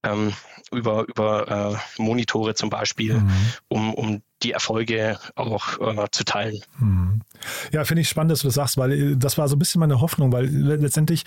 ähm, 0.04 0.34
über, 0.72 1.06
über 1.08 1.80
äh, 1.98 2.02
Monitore 2.02 2.56
zum 2.56 2.70
Beispiel, 2.70 3.16
mhm. 3.16 3.54
um, 3.68 3.94
um 3.94 4.22
die 4.44 4.52
Erfolge 4.52 5.18
auch 5.36 5.80
äh, 5.80 6.08
zu 6.12 6.24
teilen. 6.24 6.62
Mhm. 6.80 7.22
Ja, 7.72 7.84
finde 7.86 8.02
ich 8.02 8.10
spannend, 8.10 8.32
dass 8.32 8.42
du 8.42 8.48
das 8.48 8.56
sagst, 8.56 8.78
weil 8.78 8.92
äh, 8.92 9.18
das 9.18 9.38
war 9.38 9.48
so 9.48 9.56
ein 9.56 9.60
bisschen 9.60 9.80
meine 9.80 10.02
Hoffnung, 10.02 10.32
weil 10.32 10.46
letztendlich 10.46 11.24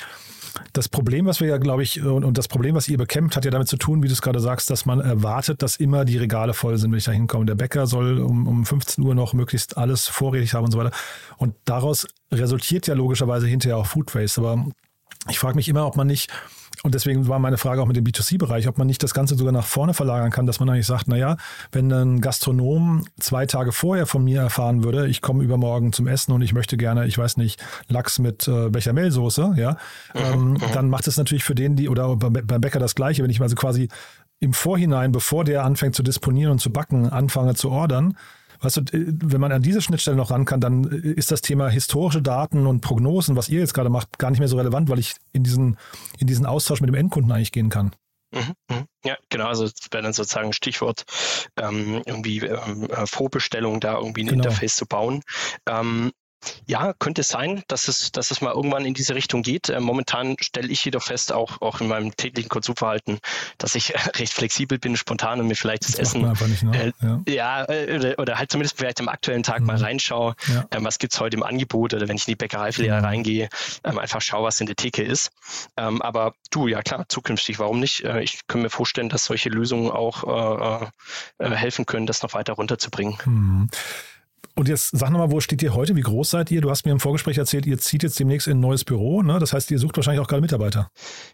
das 0.72 0.88
Problem, 0.88 1.26
was 1.26 1.40
wir 1.40 1.48
ja, 1.48 1.58
glaube 1.58 1.82
ich, 1.82 2.02
und, 2.02 2.24
und, 2.24 2.38
das 2.38 2.48
Problem, 2.48 2.74
was 2.74 2.88
ihr 2.88 2.98
bekämpft, 2.98 3.36
hat 3.36 3.44
ja 3.44 3.50
damit 3.50 3.68
zu 3.68 3.76
tun, 3.76 4.02
wie 4.02 4.08
du 4.08 4.12
es 4.12 4.22
gerade 4.22 4.40
sagst, 4.40 4.70
dass 4.70 4.86
man 4.86 5.00
erwartet, 5.00 5.62
dass 5.62 5.76
immer 5.76 6.04
die 6.04 6.18
Regale 6.18 6.54
voll 6.54 6.78
sind, 6.78 6.90
wenn 6.90 6.98
ich 6.98 7.04
da 7.04 7.12
hinkomme. 7.12 7.46
Der 7.46 7.54
Bäcker 7.54 7.86
soll 7.86 8.18
um, 8.20 8.46
um 8.46 8.66
15 8.66 9.04
Uhr 9.04 9.14
noch 9.14 9.32
möglichst 9.32 9.76
alles 9.76 10.06
vorrätig 10.08 10.54
haben 10.54 10.64
und 10.64 10.72
so 10.72 10.78
weiter. 10.78 10.92
Und 11.36 11.54
daraus 11.64 12.06
resultiert 12.32 12.86
ja 12.86 12.94
logischerweise 12.94 13.46
hinterher 13.46 13.76
auch 13.76 13.86
Food 13.86 14.14
Waste. 14.14 14.40
Aber 14.40 14.66
ich 15.28 15.38
frage 15.38 15.56
mich 15.56 15.68
immer, 15.68 15.86
ob 15.86 15.96
man 15.96 16.06
nicht 16.06 16.30
und 16.82 16.94
deswegen 16.94 17.28
war 17.28 17.38
meine 17.38 17.58
Frage 17.58 17.82
auch 17.82 17.86
mit 17.86 17.96
dem 17.96 18.04
B2C-Bereich, 18.04 18.66
ob 18.66 18.78
man 18.78 18.86
nicht 18.86 19.02
das 19.02 19.12
Ganze 19.12 19.36
sogar 19.36 19.52
nach 19.52 19.66
vorne 19.66 19.92
verlagern 19.92 20.30
kann, 20.30 20.46
dass 20.46 20.60
man 20.60 20.70
eigentlich 20.70 20.86
sagt, 20.86 21.08
naja, 21.08 21.36
wenn 21.72 21.92
ein 21.92 22.20
Gastronom 22.20 23.04
zwei 23.18 23.44
Tage 23.46 23.72
vorher 23.72 24.06
von 24.06 24.24
mir 24.24 24.40
erfahren 24.40 24.82
würde, 24.82 25.06
ich 25.06 25.20
komme 25.20 25.44
übermorgen 25.44 25.92
zum 25.92 26.06
Essen 26.06 26.32
und 26.32 26.40
ich 26.42 26.54
möchte 26.54 26.76
gerne, 26.76 27.06
ich 27.06 27.18
weiß 27.18 27.36
nicht, 27.36 27.62
Lachs 27.88 28.18
mit 28.18 28.48
äh, 28.48 28.70
Bechamelsoße, 28.70 29.54
ja, 29.56 29.76
ähm, 30.14 30.56
dann 30.72 30.88
macht 30.88 31.06
es 31.06 31.18
natürlich 31.18 31.44
für 31.44 31.54
den, 31.54 31.76
die, 31.76 31.88
oder 31.88 32.16
beim 32.16 32.60
Bäcker 32.60 32.78
das 32.78 32.94
Gleiche, 32.94 33.22
wenn 33.22 33.30
ich 33.30 33.40
also 33.40 33.56
quasi 33.56 33.88
im 34.38 34.54
Vorhinein, 34.54 35.12
bevor 35.12 35.44
der 35.44 35.64
anfängt 35.64 35.94
zu 35.94 36.02
disponieren 36.02 36.52
und 36.52 36.60
zu 36.60 36.70
backen, 36.70 37.10
anfange 37.10 37.54
zu 37.54 37.70
ordern, 37.70 38.16
Weißt 38.60 38.76
du, 38.76 38.82
wenn 38.92 39.40
man 39.40 39.52
an 39.52 39.62
diese 39.62 39.80
Schnittstelle 39.80 40.16
noch 40.16 40.30
ran 40.30 40.44
kann, 40.44 40.60
dann 40.60 40.84
ist 40.84 41.30
das 41.30 41.40
Thema 41.40 41.68
historische 41.68 42.22
Daten 42.22 42.66
und 42.66 42.80
Prognosen, 42.80 43.36
was 43.36 43.48
ihr 43.48 43.60
jetzt 43.60 43.74
gerade 43.74 43.90
macht, 43.90 44.18
gar 44.18 44.30
nicht 44.30 44.40
mehr 44.40 44.48
so 44.48 44.56
relevant, 44.56 44.88
weil 44.88 44.98
ich 44.98 45.14
in 45.32 45.44
diesen, 45.44 45.78
in 46.18 46.26
diesen 46.26 46.46
Austausch 46.46 46.80
mit 46.80 46.88
dem 46.88 46.94
Endkunden 46.94 47.32
eigentlich 47.32 47.52
gehen 47.52 47.70
kann. 47.70 47.92
Mhm, 48.32 48.54
mhm. 48.70 48.84
Ja, 49.04 49.16
genau, 49.28 49.46
also 49.46 49.64
das 49.64 49.88
wäre 49.90 50.02
dann 50.02 50.12
sozusagen 50.12 50.52
Stichwort 50.52 51.04
ähm, 51.56 52.02
irgendwie 52.06 52.38
ähm, 52.38 52.84
äh, 52.84 53.06
Vorbestellung, 53.06 53.80
da 53.80 53.96
irgendwie 53.96 54.22
ein 54.22 54.28
genau. 54.28 54.44
Interface 54.44 54.76
zu 54.76 54.86
bauen. 54.86 55.22
Ähm, 55.66 56.12
ja, 56.66 56.92
könnte 56.94 57.22
sein, 57.22 57.62
dass 57.68 57.88
es, 57.88 58.12
dass 58.12 58.30
es 58.30 58.40
mal 58.40 58.52
irgendwann 58.52 58.84
in 58.84 58.94
diese 58.94 59.14
Richtung 59.14 59.42
geht. 59.42 59.68
Äh, 59.68 59.80
momentan 59.80 60.36
stelle 60.40 60.68
ich 60.68 60.84
jedoch 60.84 61.02
fest, 61.02 61.32
auch, 61.32 61.60
auch 61.60 61.80
in 61.80 61.88
meinem 61.88 62.16
täglichen 62.16 62.48
Konsumverhalten, 62.48 63.18
dass 63.58 63.74
ich 63.74 63.92
recht 64.18 64.32
flexibel 64.32 64.78
bin, 64.78 64.96
spontan 64.96 65.40
und 65.40 65.46
mir 65.46 65.56
vielleicht 65.56 65.84
das, 65.84 65.92
das 65.92 66.14
Essen, 66.14 66.30
nicht, 66.48 66.62
ne? 66.62 66.92
äh, 67.26 67.32
ja, 67.32 67.64
äh, 67.64 67.96
oder, 67.96 68.18
oder, 68.18 68.38
halt 68.38 68.50
zumindest 68.50 68.78
vielleicht 68.78 69.00
am 69.00 69.08
aktuellen 69.08 69.42
Tag 69.42 69.60
mhm. 69.60 69.66
mal 69.66 69.76
reinschaue, 69.76 70.34
ja. 70.48 70.66
ähm, 70.70 70.84
was 70.84 70.98
gibt's 70.98 71.20
heute 71.20 71.36
im 71.36 71.42
Angebot 71.42 71.94
oder 71.94 72.08
wenn 72.08 72.16
ich 72.16 72.26
in 72.26 72.32
die 72.32 72.36
Bäckereifiliale 72.36 73.00
mhm. 73.00 73.06
reingehe, 73.06 73.48
ähm, 73.84 73.98
einfach 73.98 74.22
schaue, 74.22 74.44
was 74.44 74.60
in 74.60 74.66
der 74.66 74.76
Theke 74.76 75.02
ist. 75.02 75.30
Ähm, 75.76 76.00
aber 76.02 76.34
du, 76.50 76.68
ja 76.68 76.82
klar, 76.82 77.04
zukünftig, 77.08 77.58
warum 77.58 77.80
nicht? 77.80 78.04
Äh, 78.04 78.22
ich 78.22 78.46
kann 78.46 78.62
mir 78.62 78.70
vorstellen, 78.70 79.08
dass 79.08 79.24
solche 79.24 79.48
Lösungen 79.48 79.90
auch 79.90 80.90
äh, 81.38 81.50
helfen 81.50 81.86
können, 81.86 82.06
das 82.06 82.22
noch 82.22 82.34
weiter 82.34 82.54
runterzubringen. 82.54 83.18
Mhm. 83.24 83.70
Und 84.60 84.68
jetzt 84.68 84.90
sag 84.92 85.10
nochmal, 85.10 85.30
wo 85.30 85.40
steht 85.40 85.62
ihr 85.62 85.74
heute? 85.74 85.96
Wie 85.96 86.00
groß 86.00 86.30
seid 86.30 86.50
ihr? 86.50 86.60
Du 86.60 86.70
hast 86.70 86.84
mir 86.84 86.92
im 86.92 87.00
Vorgespräch 87.00 87.38
erzählt, 87.38 87.66
ihr 87.66 87.78
zieht 87.78 88.02
jetzt 88.02 88.18
demnächst 88.18 88.46
in 88.46 88.58
ein 88.58 88.60
neues 88.60 88.84
Büro. 88.84 89.22
Ne? 89.22 89.38
Das 89.38 89.52
heißt, 89.52 89.70
ihr 89.70 89.78
sucht 89.78 89.96
wahrscheinlich 89.96 90.20
auch 90.20 90.26
gerade 90.26 90.42
Mitarbeiter. 90.42 90.90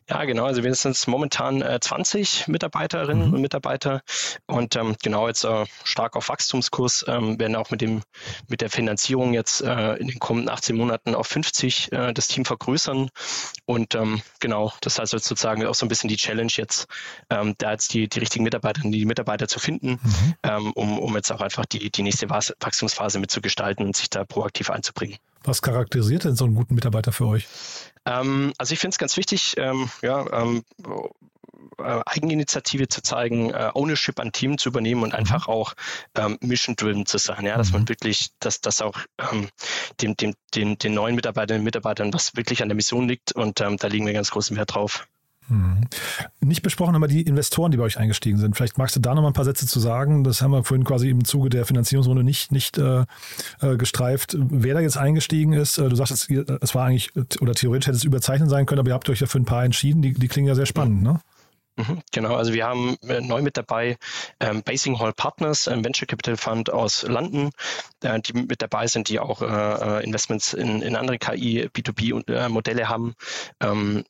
Ja, 0.08 0.24
genau. 0.24 0.44
Also 0.44 0.62
wir 0.62 0.74
sind 0.74 1.08
momentan 1.08 1.62
äh, 1.62 1.80
20 1.80 2.46
Mitarbeiterinnen 2.48 3.28
mhm. 3.28 3.34
und 3.34 3.40
Mitarbeiter 3.40 4.02
und 4.46 4.76
ähm, 4.76 4.96
genau 5.02 5.26
jetzt 5.28 5.44
äh, 5.44 5.64
stark 5.84 6.14
auf 6.14 6.28
Wachstumskurs, 6.28 7.04
ähm, 7.08 7.38
werden 7.40 7.56
auch 7.56 7.70
mit 7.70 7.80
dem 7.80 8.02
mit 8.48 8.60
der 8.60 8.70
Finanzierung 8.70 9.32
jetzt 9.32 9.62
äh, 9.62 9.94
in 9.94 10.08
den 10.08 10.18
kommenden 10.18 10.50
18 10.50 10.76
Monaten 10.76 11.14
auf 11.14 11.26
50 11.26 11.92
äh, 11.92 12.12
das 12.12 12.28
Team 12.28 12.44
vergrößern. 12.44 13.08
Und 13.64 13.94
ähm, 13.94 14.20
genau, 14.40 14.72
das 14.82 14.98
heißt 14.98 15.10
sozusagen 15.10 15.64
auch 15.66 15.74
so 15.74 15.86
ein 15.86 15.88
bisschen 15.88 16.08
die 16.08 16.16
Challenge 16.16 16.52
jetzt, 16.54 16.86
ähm, 17.30 17.54
da 17.58 17.72
jetzt 17.72 17.92
die, 17.94 18.08
die 18.08 18.18
richtigen 18.18 18.44
Mitarbeiterinnen, 18.44 18.92
die 18.92 19.04
Mitarbeiter 19.04 19.48
zu 19.48 19.58
finden, 19.58 19.98
mhm. 20.02 20.34
ähm, 20.42 20.72
um, 20.74 20.98
um 20.98 21.16
jetzt 21.16 21.32
auch 21.32 21.40
einfach 21.40 21.64
die, 21.64 21.90
die 21.90 22.02
nächste 22.02 22.30
Wachstumsphase 22.30 22.95
Phase 22.96 23.18
mitzugestalten 23.18 23.86
und 23.86 23.96
sich 23.96 24.10
da 24.10 24.24
proaktiv 24.24 24.70
einzubringen. 24.70 25.16
Was 25.44 25.62
charakterisiert 25.62 26.24
denn 26.24 26.34
so 26.34 26.44
einen 26.44 26.54
guten 26.54 26.74
Mitarbeiter 26.74 27.12
für 27.12 27.26
euch? 27.26 27.46
Ähm, 28.04 28.52
also 28.58 28.72
ich 28.72 28.80
finde 28.80 28.94
es 28.94 28.98
ganz 28.98 29.16
wichtig, 29.16 29.54
ähm, 29.58 29.88
ja, 30.02 30.26
ähm, 30.32 30.64
äh, 31.78 32.00
Eigeninitiative 32.06 32.88
zu 32.88 33.02
zeigen, 33.02 33.50
äh, 33.50 33.70
Ownership 33.74 34.18
an 34.20 34.32
Team 34.32 34.58
zu 34.58 34.68
übernehmen 34.68 35.02
und 35.02 35.10
mhm. 35.10 35.16
einfach 35.16 35.48
auch 35.48 35.74
ähm, 36.14 36.38
mission-driven 36.40 37.06
zu 37.06 37.18
sein, 37.18 37.44
ja, 37.44 37.56
dass 37.56 37.68
mhm. 37.68 37.74
man 37.74 37.88
wirklich, 37.88 38.30
dass 38.40 38.60
das 38.60 38.80
auch 38.80 38.98
ähm, 39.18 39.48
dem, 40.00 40.16
dem, 40.16 40.34
den, 40.54 40.78
den 40.78 40.94
neuen 40.94 41.14
Mitarbeiterinnen 41.14 41.62
und 41.62 41.66
Mitarbeitern 41.66 42.12
was 42.12 42.34
wirklich 42.36 42.62
an 42.62 42.68
der 42.68 42.76
Mission 42.76 43.08
liegt 43.08 43.32
und 43.32 43.60
ähm, 43.60 43.76
da 43.76 43.88
legen 43.88 44.06
wir 44.06 44.12
ganz 44.12 44.30
großen 44.30 44.56
Wert 44.56 44.74
drauf. 44.74 45.06
Nicht 46.40 46.62
besprochen 46.62 46.94
haben 46.94 47.02
wir 47.02 47.08
die 47.08 47.22
Investoren, 47.22 47.70
die 47.70 47.76
bei 47.76 47.84
euch 47.84 47.98
eingestiegen 47.98 48.38
sind. 48.38 48.56
Vielleicht 48.56 48.78
magst 48.78 48.96
du 48.96 49.00
da 49.00 49.14
noch 49.14 49.22
mal 49.22 49.28
ein 49.28 49.34
paar 49.34 49.44
Sätze 49.44 49.66
zu 49.66 49.78
sagen. 49.78 50.24
Das 50.24 50.42
haben 50.42 50.50
wir 50.50 50.64
vorhin 50.64 50.84
quasi 50.84 51.08
im 51.08 51.24
Zuge 51.24 51.50
der 51.50 51.64
Finanzierungsrunde 51.64 52.24
nicht, 52.24 52.50
nicht 52.50 52.78
äh, 52.78 53.04
äh 53.60 53.76
gestreift. 53.76 54.36
Wer 54.38 54.74
da 54.74 54.80
jetzt 54.80 54.96
eingestiegen 54.96 55.52
ist, 55.52 55.78
äh, 55.78 55.88
du 55.88 55.94
sagst, 55.94 56.30
es 56.30 56.74
war 56.74 56.86
eigentlich, 56.86 57.12
oder 57.40 57.54
theoretisch 57.54 57.86
hätte 57.86 57.96
es 57.96 58.04
überzeichnet 58.04 58.50
sein 58.50 58.66
können, 58.66 58.80
aber 58.80 58.90
ihr 58.90 58.94
habt 58.94 59.08
euch 59.08 59.20
ja 59.20 59.26
für 59.26 59.38
ein 59.38 59.44
paar 59.44 59.64
entschieden. 59.64 60.02
Die, 60.02 60.14
die 60.14 60.28
klingen 60.28 60.48
ja 60.48 60.54
sehr 60.54 60.66
spannend, 60.66 61.02
ne? 61.02 61.20
Mhm, 61.78 62.00
genau, 62.10 62.34
also 62.34 62.54
wir 62.54 62.66
haben 62.66 62.96
äh, 63.06 63.20
neu 63.20 63.42
mit 63.42 63.58
dabei 63.58 63.98
ähm, 64.40 64.62
Basing 64.62 64.98
Hall 64.98 65.12
Partners, 65.12 65.68
ein 65.68 65.84
Venture 65.84 66.06
Capital 66.06 66.38
Fund 66.38 66.70
aus 66.70 67.02
London, 67.02 67.50
äh, 68.02 68.18
die 68.20 68.32
mit 68.32 68.62
dabei 68.62 68.86
sind, 68.86 69.10
die 69.10 69.20
auch 69.20 69.42
äh 69.42 70.02
Investments 70.02 70.54
in, 70.54 70.80
in 70.80 70.96
andere 70.96 71.18
KI, 71.18 71.68
B2B-Modelle 71.68 72.88
haben. 72.88 73.14
Ähm, 73.60 74.04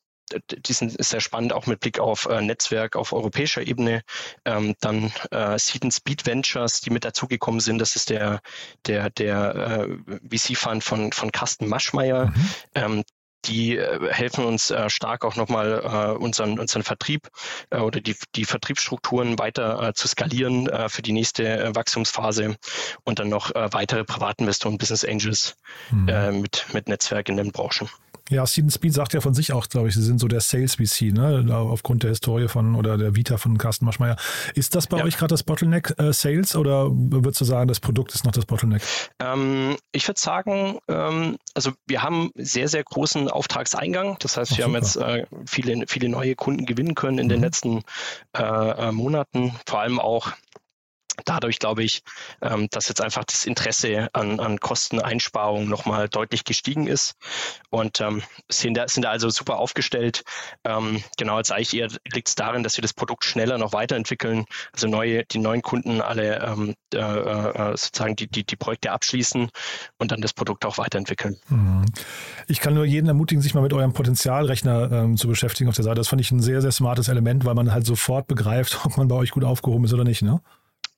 diesen 0.66 0.88
ist 0.88 1.10
sehr 1.10 1.20
spannend, 1.20 1.52
auch 1.52 1.66
mit 1.66 1.80
Blick 1.80 1.98
auf 1.98 2.26
äh, 2.26 2.40
Netzwerk 2.40 2.96
auf 2.96 3.12
europäischer 3.12 3.66
Ebene. 3.66 4.02
Ähm, 4.44 4.74
dann 4.80 5.12
äh, 5.30 5.58
Seed 5.58 5.84
and 5.84 5.94
Speed 5.94 6.26
Ventures, 6.26 6.80
die 6.80 6.90
mit 6.90 7.04
dazugekommen 7.04 7.60
sind. 7.60 7.78
Das 7.78 7.96
ist 7.96 8.10
der, 8.10 8.40
der, 8.86 9.10
der 9.10 9.86
äh, 9.88 10.36
VC-Fund 10.36 10.82
von, 10.82 11.12
von 11.12 11.32
Carsten 11.32 11.68
Maschmeyer. 11.68 12.26
Mhm. 12.26 12.50
Ähm, 12.74 13.04
die 13.46 13.76
äh, 13.76 14.12
helfen 14.12 14.44
uns 14.44 14.70
äh, 14.70 14.90
stark 14.90 15.24
auch 15.24 15.36
nochmal 15.36 15.82
äh, 15.84 16.18
unseren, 16.18 16.58
unseren 16.58 16.82
Vertrieb 16.82 17.28
äh, 17.70 17.78
oder 17.78 18.00
die, 18.00 18.16
die 18.34 18.44
Vertriebsstrukturen 18.44 19.38
weiter 19.38 19.88
äh, 19.88 19.94
zu 19.94 20.08
skalieren 20.08 20.68
äh, 20.68 20.88
für 20.88 21.02
die 21.02 21.12
nächste 21.12 21.74
Wachstumsphase 21.74 22.56
und 23.04 23.18
dann 23.18 23.28
noch 23.28 23.50
weitere 23.54 24.04
Privatinvestoren, 24.04 24.78
Business 24.78 25.04
Angels 25.04 25.56
mhm. 25.90 26.40
mit, 26.40 26.66
mit 26.72 26.88
Netzwerk 26.88 27.28
in 27.28 27.36
den 27.36 27.52
Branchen. 27.52 27.88
Ja, 28.28 28.46
Steven 28.46 28.70
Speed 28.70 28.92
sagt 28.92 29.14
ja 29.14 29.20
von 29.20 29.34
sich 29.34 29.52
auch, 29.52 29.68
glaube 29.68 29.88
ich, 29.88 29.94
sie 29.94 30.02
sind 30.02 30.18
so 30.18 30.26
der 30.26 30.40
Sales 30.40 30.76
VC, 30.76 31.12
ne? 31.12 31.46
Aufgrund 31.52 32.02
der 32.02 32.10
Historie 32.10 32.48
von 32.48 32.74
oder 32.74 32.98
der 32.98 33.14
Vita 33.14 33.36
von 33.36 33.56
Carsten 33.56 33.84
Maschmeyer. 33.84 34.16
Ist 34.54 34.74
das 34.74 34.86
bei 34.88 34.98
ja. 34.98 35.04
euch 35.04 35.16
gerade 35.16 35.32
das 35.32 35.42
Bottleneck 35.42 35.94
äh, 35.98 36.12
Sales 36.12 36.56
oder 36.56 36.90
würdest 36.90 37.40
du 37.40 37.44
sagen, 37.44 37.68
das 37.68 37.78
Produkt 37.78 38.14
ist 38.14 38.24
noch 38.24 38.32
das 38.32 38.46
Bottleneck? 38.46 38.82
Ähm, 39.20 39.76
ich 39.92 40.08
würde 40.08 40.20
sagen, 40.20 40.78
ähm, 40.88 41.36
also 41.54 41.72
wir 41.86 42.02
haben 42.02 42.30
sehr, 42.34 42.68
sehr 42.68 42.82
großen 42.82 43.28
Auftragseingang. 43.28 44.16
Das 44.18 44.36
heißt, 44.36 44.52
Ach, 44.52 44.58
wir 44.58 44.64
super. 44.64 44.76
haben 44.76 44.82
jetzt 44.82 44.96
äh, 44.96 45.26
viele, 45.46 45.84
viele 45.86 46.08
neue 46.08 46.34
Kunden 46.34 46.66
gewinnen 46.66 46.94
können 46.94 47.18
in 47.18 47.26
mhm. 47.26 47.30
den 47.30 47.40
letzten 47.40 47.82
äh, 48.36 48.42
äh, 48.42 48.92
Monaten. 48.92 49.54
Vor 49.66 49.80
allem 49.80 50.00
auch 50.00 50.32
dadurch 51.24 51.58
glaube 51.58 51.82
ich, 51.82 52.02
ähm, 52.42 52.68
dass 52.70 52.88
jetzt 52.88 53.00
einfach 53.00 53.24
das 53.24 53.44
Interesse 53.44 54.08
an, 54.12 54.40
an 54.40 54.58
Kosteneinsparungen 54.58 55.68
nochmal 55.68 56.08
deutlich 56.08 56.44
gestiegen 56.44 56.86
ist 56.86 57.14
und 57.70 58.00
ähm, 58.00 58.22
sind, 58.48 58.76
da, 58.76 58.88
sind 58.88 59.04
da 59.04 59.10
also 59.10 59.30
super 59.30 59.58
aufgestellt. 59.58 60.24
Ähm, 60.64 61.02
genau, 61.16 61.36
als 61.36 61.50
eigentlich 61.50 61.74
eher 61.74 61.88
liegt 62.12 62.28
es 62.28 62.34
darin, 62.34 62.62
dass 62.62 62.76
wir 62.76 62.82
das 62.82 62.92
Produkt 62.92 63.24
schneller 63.24 63.58
noch 63.58 63.72
weiterentwickeln, 63.72 64.44
also 64.72 64.88
neue, 64.88 65.24
die 65.24 65.38
neuen 65.38 65.62
Kunden 65.62 66.00
alle 66.00 66.74
äh, 66.94 66.98
äh, 66.98 67.76
sozusagen 67.76 68.16
die, 68.16 68.28
die, 68.28 68.44
die 68.44 68.56
Projekte 68.56 68.92
abschließen 68.92 69.48
und 69.98 70.12
dann 70.12 70.20
das 70.20 70.32
Produkt 70.32 70.64
auch 70.64 70.78
weiterentwickeln. 70.78 71.36
Mhm. 71.48 71.86
Ich 72.48 72.60
kann 72.60 72.74
nur 72.74 72.84
jeden 72.84 73.08
ermutigen, 73.08 73.42
sich 73.42 73.54
mal 73.54 73.62
mit 73.62 73.72
eurem 73.72 73.92
Potenzialrechner 73.92 75.14
zu 75.16 75.28
beschäftigen 75.28 75.68
auf 75.68 75.74
der 75.74 75.84
Seite. 75.84 75.96
Das 75.96 76.08
fand 76.08 76.20
ich 76.20 76.30
ein 76.30 76.40
sehr, 76.40 76.62
sehr 76.62 76.72
smartes 76.72 77.08
Element, 77.08 77.44
weil 77.44 77.54
man 77.54 77.72
halt 77.72 77.86
sofort 77.86 78.26
begreift, 78.26 78.80
ob 78.84 78.96
man 78.96 79.08
bei 79.08 79.16
euch 79.16 79.30
gut 79.30 79.44
aufgehoben 79.44 79.84
ist 79.84 79.92
oder 79.92 80.04
nicht. 80.04 80.22
Ne? 80.22 80.40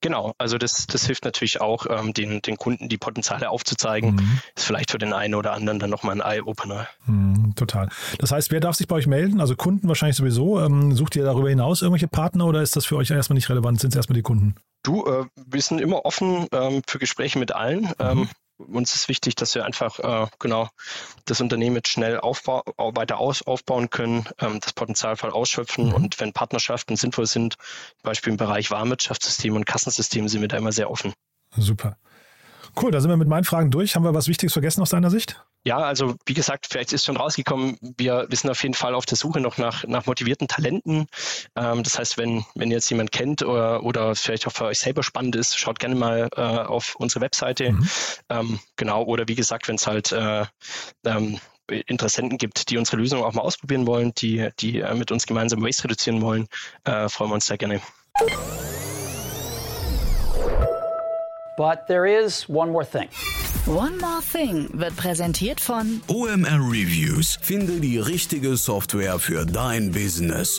Genau, 0.00 0.34
also 0.38 0.58
das, 0.58 0.86
das 0.86 1.06
hilft 1.06 1.24
natürlich 1.24 1.60
auch, 1.60 1.86
ähm, 1.90 2.14
den, 2.14 2.40
den 2.40 2.56
Kunden 2.56 2.88
die 2.88 2.98
Potenziale 2.98 3.50
aufzuzeigen. 3.50 4.14
Mhm. 4.14 4.40
Ist 4.54 4.64
vielleicht 4.64 4.92
für 4.92 4.98
den 4.98 5.12
einen 5.12 5.34
oder 5.34 5.52
anderen 5.52 5.80
dann 5.80 5.90
nochmal 5.90 6.20
ein 6.20 6.20
Eye-Opener. 6.20 6.86
Mhm, 7.06 7.54
total. 7.56 7.88
Das 8.18 8.30
heißt, 8.30 8.52
wer 8.52 8.60
darf 8.60 8.76
sich 8.76 8.86
bei 8.86 8.96
euch 8.96 9.08
melden? 9.08 9.40
Also 9.40 9.56
Kunden 9.56 9.88
wahrscheinlich 9.88 10.16
sowieso. 10.16 10.60
Ähm, 10.60 10.92
sucht 10.94 11.16
ihr 11.16 11.24
darüber 11.24 11.48
hinaus 11.48 11.82
irgendwelche 11.82 12.08
Partner 12.08 12.46
oder 12.46 12.62
ist 12.62 12.76
das 12.76 12.86
für 12.86 12.96
euch 12.96 13.10
erstmal 13.10 13.34
nicht 13.34 13.50
relevant? 13.50 13.80
Sind 13.80 13.90
es 13.90 13.96
erstmal 13.96 14.16
die 14.16 14.22
Kunden? 14.22 14.54
Du, 14.84 15.04
äh, 15.04 15.24
wir 15.34 15.60
sind 15.60 15.80
immer 15.80 16.04
offen 16.04 16.46
ähm, 16.52 16.82
für 16.86 16.98
Gespräche 16.98 17.38
mit 17.38 17.52
allen. 17.52 17.92
Mhm. 18.00 18.28
Uns 18.58 18.94
ist 18.94 19.08
wichtig, 19.08 19.36
dass 19.36 19.54
wir 19.54 19.64
einfach 19.64 19.98
äh, 19.98 20.26
genau 20.38 20.68
das 21.24 21.40
Unternehmen 21.40 21.76
jetzt 21.76 21.88
schnell 21.88 22.18
aufbau, 22.18 22.62
weiter 22.76 23.18
aus, 23.18 23.42
aufbauen 23.42 23.88
können, 23.90 24.28
ähm, 24.40 24.58
das 24.60 24.72
Potenzial 24.72 25.16
voll 25.16 25.30
ausschöpfen 25.30 25.86
mhm. 25.86 25.94
und 25.94 26.20
wenn 26.20 26.32
Partnerschaften 26.32 26.96
sinnvoll 26.96 27.26
sind, 27.26 27.54
zum 27.54 28.02
Beispiel 28.02 28.32
im 28.32 28.36
Bereich 28.36 28.70
Warenwirtschaftssystem 28.70 29.54
und 29.54 29.64
Kassensystem, 29.64 30.28
sind 30.28 30.40
wir 30.40 30.48
da 30.48 30.56
immer 30.56 30.72
sehr 30.72 30.90
offen. 30.90 31.12
Super. 31.56 31.96
Cool, 32.80 32.90
da 32.90 33.00
sind 33.00 33.10
wir 33.10 33.16
mit 33.16 33.28
meinen 33.28 33.44
Fragen 33.44 33.70
durch. 33.70 33.94
Haben 33.96 34.04
wir 34.04 34.14
was 34.14 34.28
Wichtiges 34.28 34.52
vergessen 34.52 34.82
aus 34.82 34.90
deiner 34.90 35.10
Sicht? 35.10 35.42
Ja, 35.64 35.78
also 35.78 36.14
wie 36.24 36.34
gesagt, 36.34 36.66
vielleicht 36.70 36.92
ist 36.92 37.04
schon 37.04 37.16
rausgekommen, 37.16 37.76
wir, 37.96 38.26
wir 38.28 38.36
sind 38.36 38.48
auf 38.50 38.62
jeden 38.62 38.74
Fall 38.74 38.94
auf 38.94 39.06
der 39.06 39.16
Suche 39.16 39.40
noch 39.40 39.58
nach, 39.58 39.84
nach 39.84 40.06
motivierten 40.06 40.48
Talenten. 40.48 41.06
Ähm, 41.56 41.82
das 41.82 41.98
heißt, 41.98 42.16
wenn, 42.16 42.44
wenn 42.54 42.70
ihr 42.70 42.76
jetzt 42.76 42.88
jemand 42.90 43.12
kennt 43.12 43.42
oder, 43.42 43.82
oder 43.82 44.14
vielleicht 44.14 44.46
auch 44.46 44.52
für 44.52 44.66
euch 44.66 44.78
selber 44.78 45.02
spannend 45.02 45.36
ist, 45.36 45.58
schaut 45.58 45.78
gerne 45.78 45.94
mal 45.94 46.28
äh, 46.36 46.40
auf 46.40 46.94
unsere 46.96 47.20
Webseite. 47.20 47.72
Mhm. 47.72 47.88
Ähm, 48.30 48.60
genau, 48.76 49.02
oder 49.04 49.28
wie 49.28 49.34
gesagt, 49.34 49.68
wenn 49.68 49.76
es 49.76 49.86
halt 49.86 50.12
äh, 50.12 50.46
ähm, 51.04 51.38
Interessenten 51.68 52.38
gibt, 52.38 52.70
die 52.70 52.78
unsere 52.78 52.96
Lösung 52.96 53.22
auch 53.22 53.34
mal 53.34 53.42
ausprobieren 53.42 53.86
wollen, 53.86 54.12
die, 54.14 54.48
die 54.60 54.80
äh, 54.80 54.94
mit 54.94 55.12
uns 55.12 55.26
gemeinsam 55.26 55.62
Waste 55.62 55.84
reduzieren 55.84 56.22
wollen, 56.22 56.48
äh, 56.84 57.08
freuen 57.08 57.30
wir 57.30 57.34
uns 57.34 57.46
sehr 57.46 57.58
gerne. 57.58 57.80
But 61.58 61.86
there 61.88 62.06
is 62.06 62.48
one 62.48 62.70
more 62.70 62.86
thing. 62.86 63.08
One 63.68 63.98
More 64.00 64.22
Thing 64.32 64.70
wird 64.72 64.96
präsentiert 64.96 65.60
von 65.60 66.00
OMR 66.06 66.58
Reviews. 66.70 67.38
Finde 67.42 67.80
die 67.80 67.98
richtige 67.98 68.56
Software 68.56 69.18
für 69.18 69.44
dein 69.44 69.92
Business. 69.92 70.58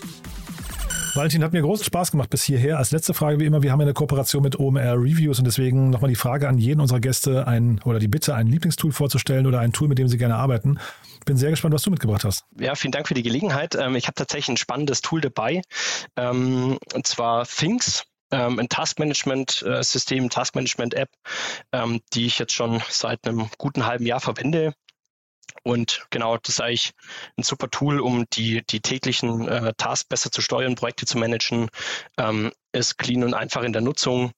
Valentin, 1.15 1.43
hat 1.43 1.51
mir 1.51 1.63
großen 1.63 1.83
Spaß 1.83 2.11
gemacht 2.11 2.29
bis 2.29 2.43
hierher. 2.43 2.77
Als 2.77 2.91
letzte 2.91 3.15
Frage 3.15 3.39
wie 3.39 3.45
immer, 3.45 3.63
wir 3.63 3.71
haben 3.71 3.81
eine 3.81 3.95
Kooperation 3.95 4.43
mit 4.43 4.59
OMR 4.59 4.93
Reviews 4.93 5.39
und 5.39 5.45
deswegen 5.45 5.89
nochmal 5.89 6.09
die 6.09 6.15
Frage 6.15 6.47
an 6.47 6.59
jeden 6.59 6.81
unserer 6.81 6.99
Gäste 6.99 7.47
ein, 7.47 7.81
oder 7.83 7.97
die 7.97 8.07
Bitte, 8.07 8.35
ein 8.35 8.45
Lieblingstool 8.45 8.91
vorzustellen 8.91 9.47
oder 9.47 9.59
ein 9.59 9.73
Tool, 9.73 9.87
mit 9.87 9.97
dem 9.97 10.07
sie 10.07 10.19
gerne 10.19 10.35
arbeiten. 10.35 10.77
Bin 11.25 11.35
sehr 11.35 11.49
gespannt, 11.49 11.73
was 11.73 11.81
du 11.81 11.89
mitgebracht 11.89 12.23
hast. 12.23 12.45
Ja, 12.59 12.75
vielen 12.75 12.91
Dank 12.91 13.07
für 13.07 13.15
die 13.15 13.23
Gelegenheit. 13.23 13.73
Ähm, 13.73 13.95
ich 13.95 14.05
habe 14.05 14.13
tatsächlich 14.13 14.49
ein 14.49 14.57
spannendes 14.57 15.01
Tool 15.01 15.19
dabei, 15.19 15.63
ähm, 16.15 16.77
und 16.93 17.07
zwar 17.07 17.47
Things 17.47 18.03
ähm, 18.31 18.59
ein 18.59 18.69
Taskmanagement-System, 18.69 20.25
äh, 20.25 20.29
Taskmanagement-App, 20.29 21.09
ähm, 21.71 22.01
die 22.13 22.25
ich 22.25 22.39
jetzt 22.39 22.53
schon 22.53 22.81
seit 22.89 23.27
einem 23.27 23.49
guten 23.57 23.85
halben 23.85 24.05
Jahr 24.05 24.19
verwende. 24.19 24.73
Und 25.63 26.05
genau, 26.09 26.37
das 26.37 26.55
ist 26.55 26.61
eigentlich 26.61 26.91
ein 27.37 27.43
super 27.43 27.69
Tool, 27.69 27.99
um 27.99 28.25
die, 28.33 28.63
die 28.65 28.81
täglichen 28.81 29.47
äh, 29.47 29.73
Tasks 29.77 30.05
besser 30.05 30.31
zu 30.31 30.41
steuern, 30.41 30.75
Projekte 30.75 31.05
zu 31.05 31.17
managen. 31.17 31.69
Ähm, 32.17 32.51
ist 32.71 32.97
clean 32.97 33.23
und 33.23 33.33
einfach 33.33 33.63
in 33.63 33.73
der 33.73 33.81
Nutzung 33.81 34.31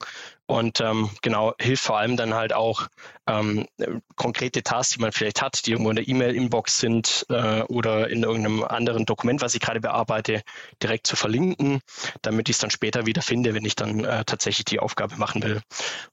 und 0.46 0.82
ähm, 0.82 1.10
genau 1.22 1.54
hilft 1.60 1.84
vor 1.84 1.98
allem 1.98 2.18
dann 2.18 2.34
halt 2.34 2.54
auch 2.54 2.88
ähm, 3.28 3.66
konkrete 4.16 4.64
Tasks, 4.64 4.96
die 4.96 5.02
man 5.02 5.12
vielleicht 5.12 5.42
hat, 5.42 5.66
die 5.66 5.72
irgendwo 5.72 5.90
in 5.90 5.96
der 5.96 6.08
E-Mail-Inbox 6.08 6.80
sind 6.80 7.26
äh, 7.30 7.62
oder 7.64 8.10
in 8.10 8.24
irgendeinem 8.24 8.64
anderen 8.64 9.06
Dokument, 9.06 9.42
was 9.42 9.56
ich 9.56 9.62
gerade 9.62 9.82
bearbeite, 9.82 10.44
direkt 10.82 11.08
zu 11.08 11.16
verlinken, 11.16 11.82
damit 12.22 12.50
ich 12.50 12.56
es 12.56 12.60
dann 12.60 12.72
später 12.72 13.06
wieder 13.06 13.22
finde, 13.22 13.54
wenn 13.54 13.66
ich 13.66 13.76
dann 13.76 14.04
äh, 14.04 14.24
tatsächlich 14.26 14.66
die 14.66 14.80
Aufgabe 14.80 15.16
machen 15.16 15.44
will. 15.44 15.62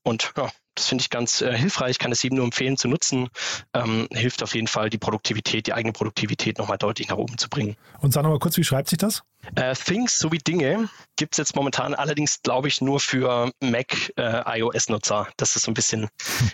Und 0.03 0.33
ja, 0.37 0.51
das 0.79 0.89
finde 0.89 1.03
ich 1.03 1.11
ganz 1.11 1.41
äh, 1.41 1.57
hilfreich, 1.57 1.99
kann 1.99 2.13
es 2.13 2.23
eben 2.25 2.37
nur 2.37 2.45
empfehlen 2.45 2.77
zu 2.77 2.89
nutzen. 2.89 3.29
Ähm, 3.75 4.09
hilft 4.13 4.43
auf 4.43 4.55
jeden 4.55 4.69
Fall, 4.69 4.91
die 4.91 4.99
Produktivität, 4.99 5.67
die 5.67 5.73
eigene 5.73 5.93
Produktivität 5.93 6.59
nochmal 6.59 6.79
deutlich 6.79 7.09
nach 7.09 7.17
oben 7.17 7.37
zu 7.37 7.49
bringen. 7.49 7.77
Und 8.01 8.13
sag 8.13 8.23
nochmal 8.23 8.39
kurz, 8.39 8.57
wie 8.57 8.65
schreibt 8.65 8.89
sich 8.89 8.99
das? 8.99 9.23
Äh, 9.55 9.75
Things 9.75 10.19
sowie 10.19 10.39
Dinge 10.39 10.89
gibt 11.17 11.35
es 11.35 11.39
jetzt 11.39 11.57
momentan 11.57 11.95
allerdings, 11.95 12.43
glaube 12.43 12.69
ich, 12.69 12.81
nur 12.81 13.01
für 13.01 13.51
Mac 13.61 14.13
äh, 14.17 14.61
iOS-Nutzer. 14.61 15.29
Das 15.37 15.57
ist 15.57 15.65
so 15.65 15.71
ein 15.71 15.75
bisschen 15.75 16.09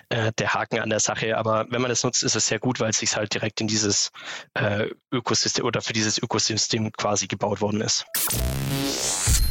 äh, 0.08 0.32
der 0.38 0.54
Haken 0.54 0.80
an 0.80 0.90
der 0.90 1.00
Sache. 1.00 1.36
Aber 1.36 1.66
wenn 1.70 1.82
man 1.82 1.88
das 1.88 2.02
nutzt, 2.04 2.22
ist 2.22 2.36
es 2.36 2.46
sehr 2.46 2.58
gut, 2.58 2.80
weil 2.80 2.90
es 2.90 2.98
sich 2.98 3.16
halt 3.16 3.34
direkt 3.34 3.60
in 3.60 3.66
dieses 3.66 4.10
äh, 4.54 4.88
Ökosystem 5.12 5.64
oder 5.64 5.80
für 5.82 5.92
dieses 5.92 6.18
Ökosystem 6.18 6.92
quasi 6.92 7.26
gebaut 7.26 7.60
worden 7.60 7.80
ist. 7.80 8.06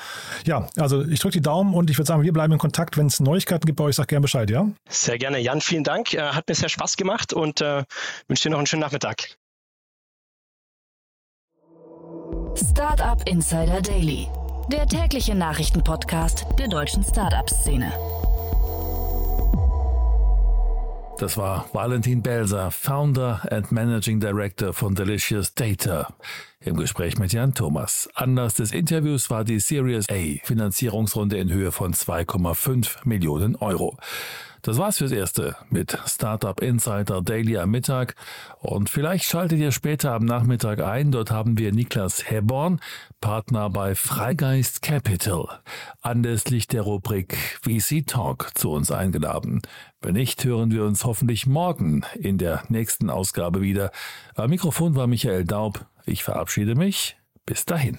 Ja, 0.47 0.69
also 0.77 1.05
ich 1.05 1.19
drücke 1.19 1.35
die 1.35 1.43
Daumen 1.43 1.75
und 1.75 1.91
ich 1.91 1.99
würde 1.99 2.07
sagen, 2.07 2.23
wir 2.23 2.33
bleiben 2.33 2.53
in 2.53 2.59
Kontakt. 2.59 2.97
Wenn 2.97 3.07
es 3.07 3.19
Neuigkeiten 3.19 3.67
gibt 3.67 3.79
bei 3.79 3.85
euch, 3.85 3.97
sag 3.97 4.07
gerne 4.09 4.23
Bescheid, 4.23 4.49
ja? 4.49 4.69
Sehr 4.89 5.19
gerne. 5.19 5.41
Jan, 5.41 5.61
vielen 5.61 5.85
Dank. 5.85 6.15
Äh, 6.15 6.21
hat 6.21 6.49
mir 6.49 6.55
sehr 6.55 6.69
Spaß 6.69 6.97
gemacht 6.97 7.33
und 7.33 7.61
äh, 7.61 7.83
wünsche 8.29 8.45
dir 8.45 8.51
noch 8.51 8.59
einen 8.59 8.67
schönen 8.67 8.83
Nachmittag. 8.83 9.37
Startup 12.55 13.21
Insider 13.29 13.83
Daily 13.83 14.29
der 14.73 14.87
tägliche 14.87 15.35
Nachrichtenpodcast 15.35 16.47
der 16.59 16.69
deutschen 16.69 17.05
Startup-Szene. 17.05 17.93
Das 21.19 21.37
war 21.37 21.67
Valentin 21.73 22.23
Belser, 22.23 22.71
Founder 22.71 23.41
and 23.51 23.71
Managing 23.71 24.19
Director 24.19 24.73
von 24.73 24.95
Delicious 24.95 25.55
Data. 25.55 26.13
Im 26.61 26.77
Gespräch 26.77 27.19
mit 27.19 27.33
Jan 27.33 27.55
Thomas. 27.55 28.09
Anlass 28.15 28.55
des 28.55 28.73
Interviews 28.73 29.31
war 29.31 29.45
die 29.45 29.61
Series 29.61 30.07
A 30.11 30.39
Finanzierungsrunde 30.43 31.37
in 31.37 31.53
Höhe 31.53 31.71
von 31.71 31.95
2,5 31.95 32.97
Millionen 33.05 33.55
Euro. 33.57 33.97
Das 34.65 34.79
war's 34.79 34.97
fürs 34.97 35.13
Erste 35.13 35.57
mit 35.69 35.99
Startup 36.07 36.59
Insider 36.59 37.21
Daily 37.21 37.59
am 37.59 37.71
Mittag. 37.71 38.15
Und 38.61 38.89
vielleicht 38.89 39.27
schaltet 39.27 39.59
ihr 39.59 39.73
später 39.73 40.13
am 40.13 40.25
Nachmittag 40.25 40.81
ein. 40.81 41.13
Dort 41.13 41.31
haben 41.31 41.59
wir 41.59 41.71
Niklas 41.71 42.31
Heborn, 42.31 42.81
Partner 43.21 43.69
bei 43.69 43.95
Freigeist 43.95 44.81
Capital, 44.81 45.61
anlässlich 46.01 46.67
der 46.67 46.81
Rubrik 46.81 47.37
VC 47.61 48.07
Talk 48.07 48.53
zu 48.55 48.71
uns 48.71 48.91
eingeladen. 48.91 49.61
Wenn 50.01 50.15
nicht, 50.15 50.43
hören 50.47 50.71
wir 50.71 50.85
uns 50.85 51.05
hoffentlich 51.05 51.47
morgen 51.47 52.01
in 52.19 52.39
der 52.39 52.63
nächsten 52.71 53.11
Ausgabe 53.11 53.61
wieder. 53.61 53.91
Am 54.35 54.49
Mikrofon 54.49 54.97
war 54.97 55.07
Michael 55.07 55.45
Daub. 55.45 55.85
Ich 56.07 56.25
verabschiede 56.25 56.75
mich. 56.75 57.19
Bis 57.45 57.67
dahin. 57.67 57.99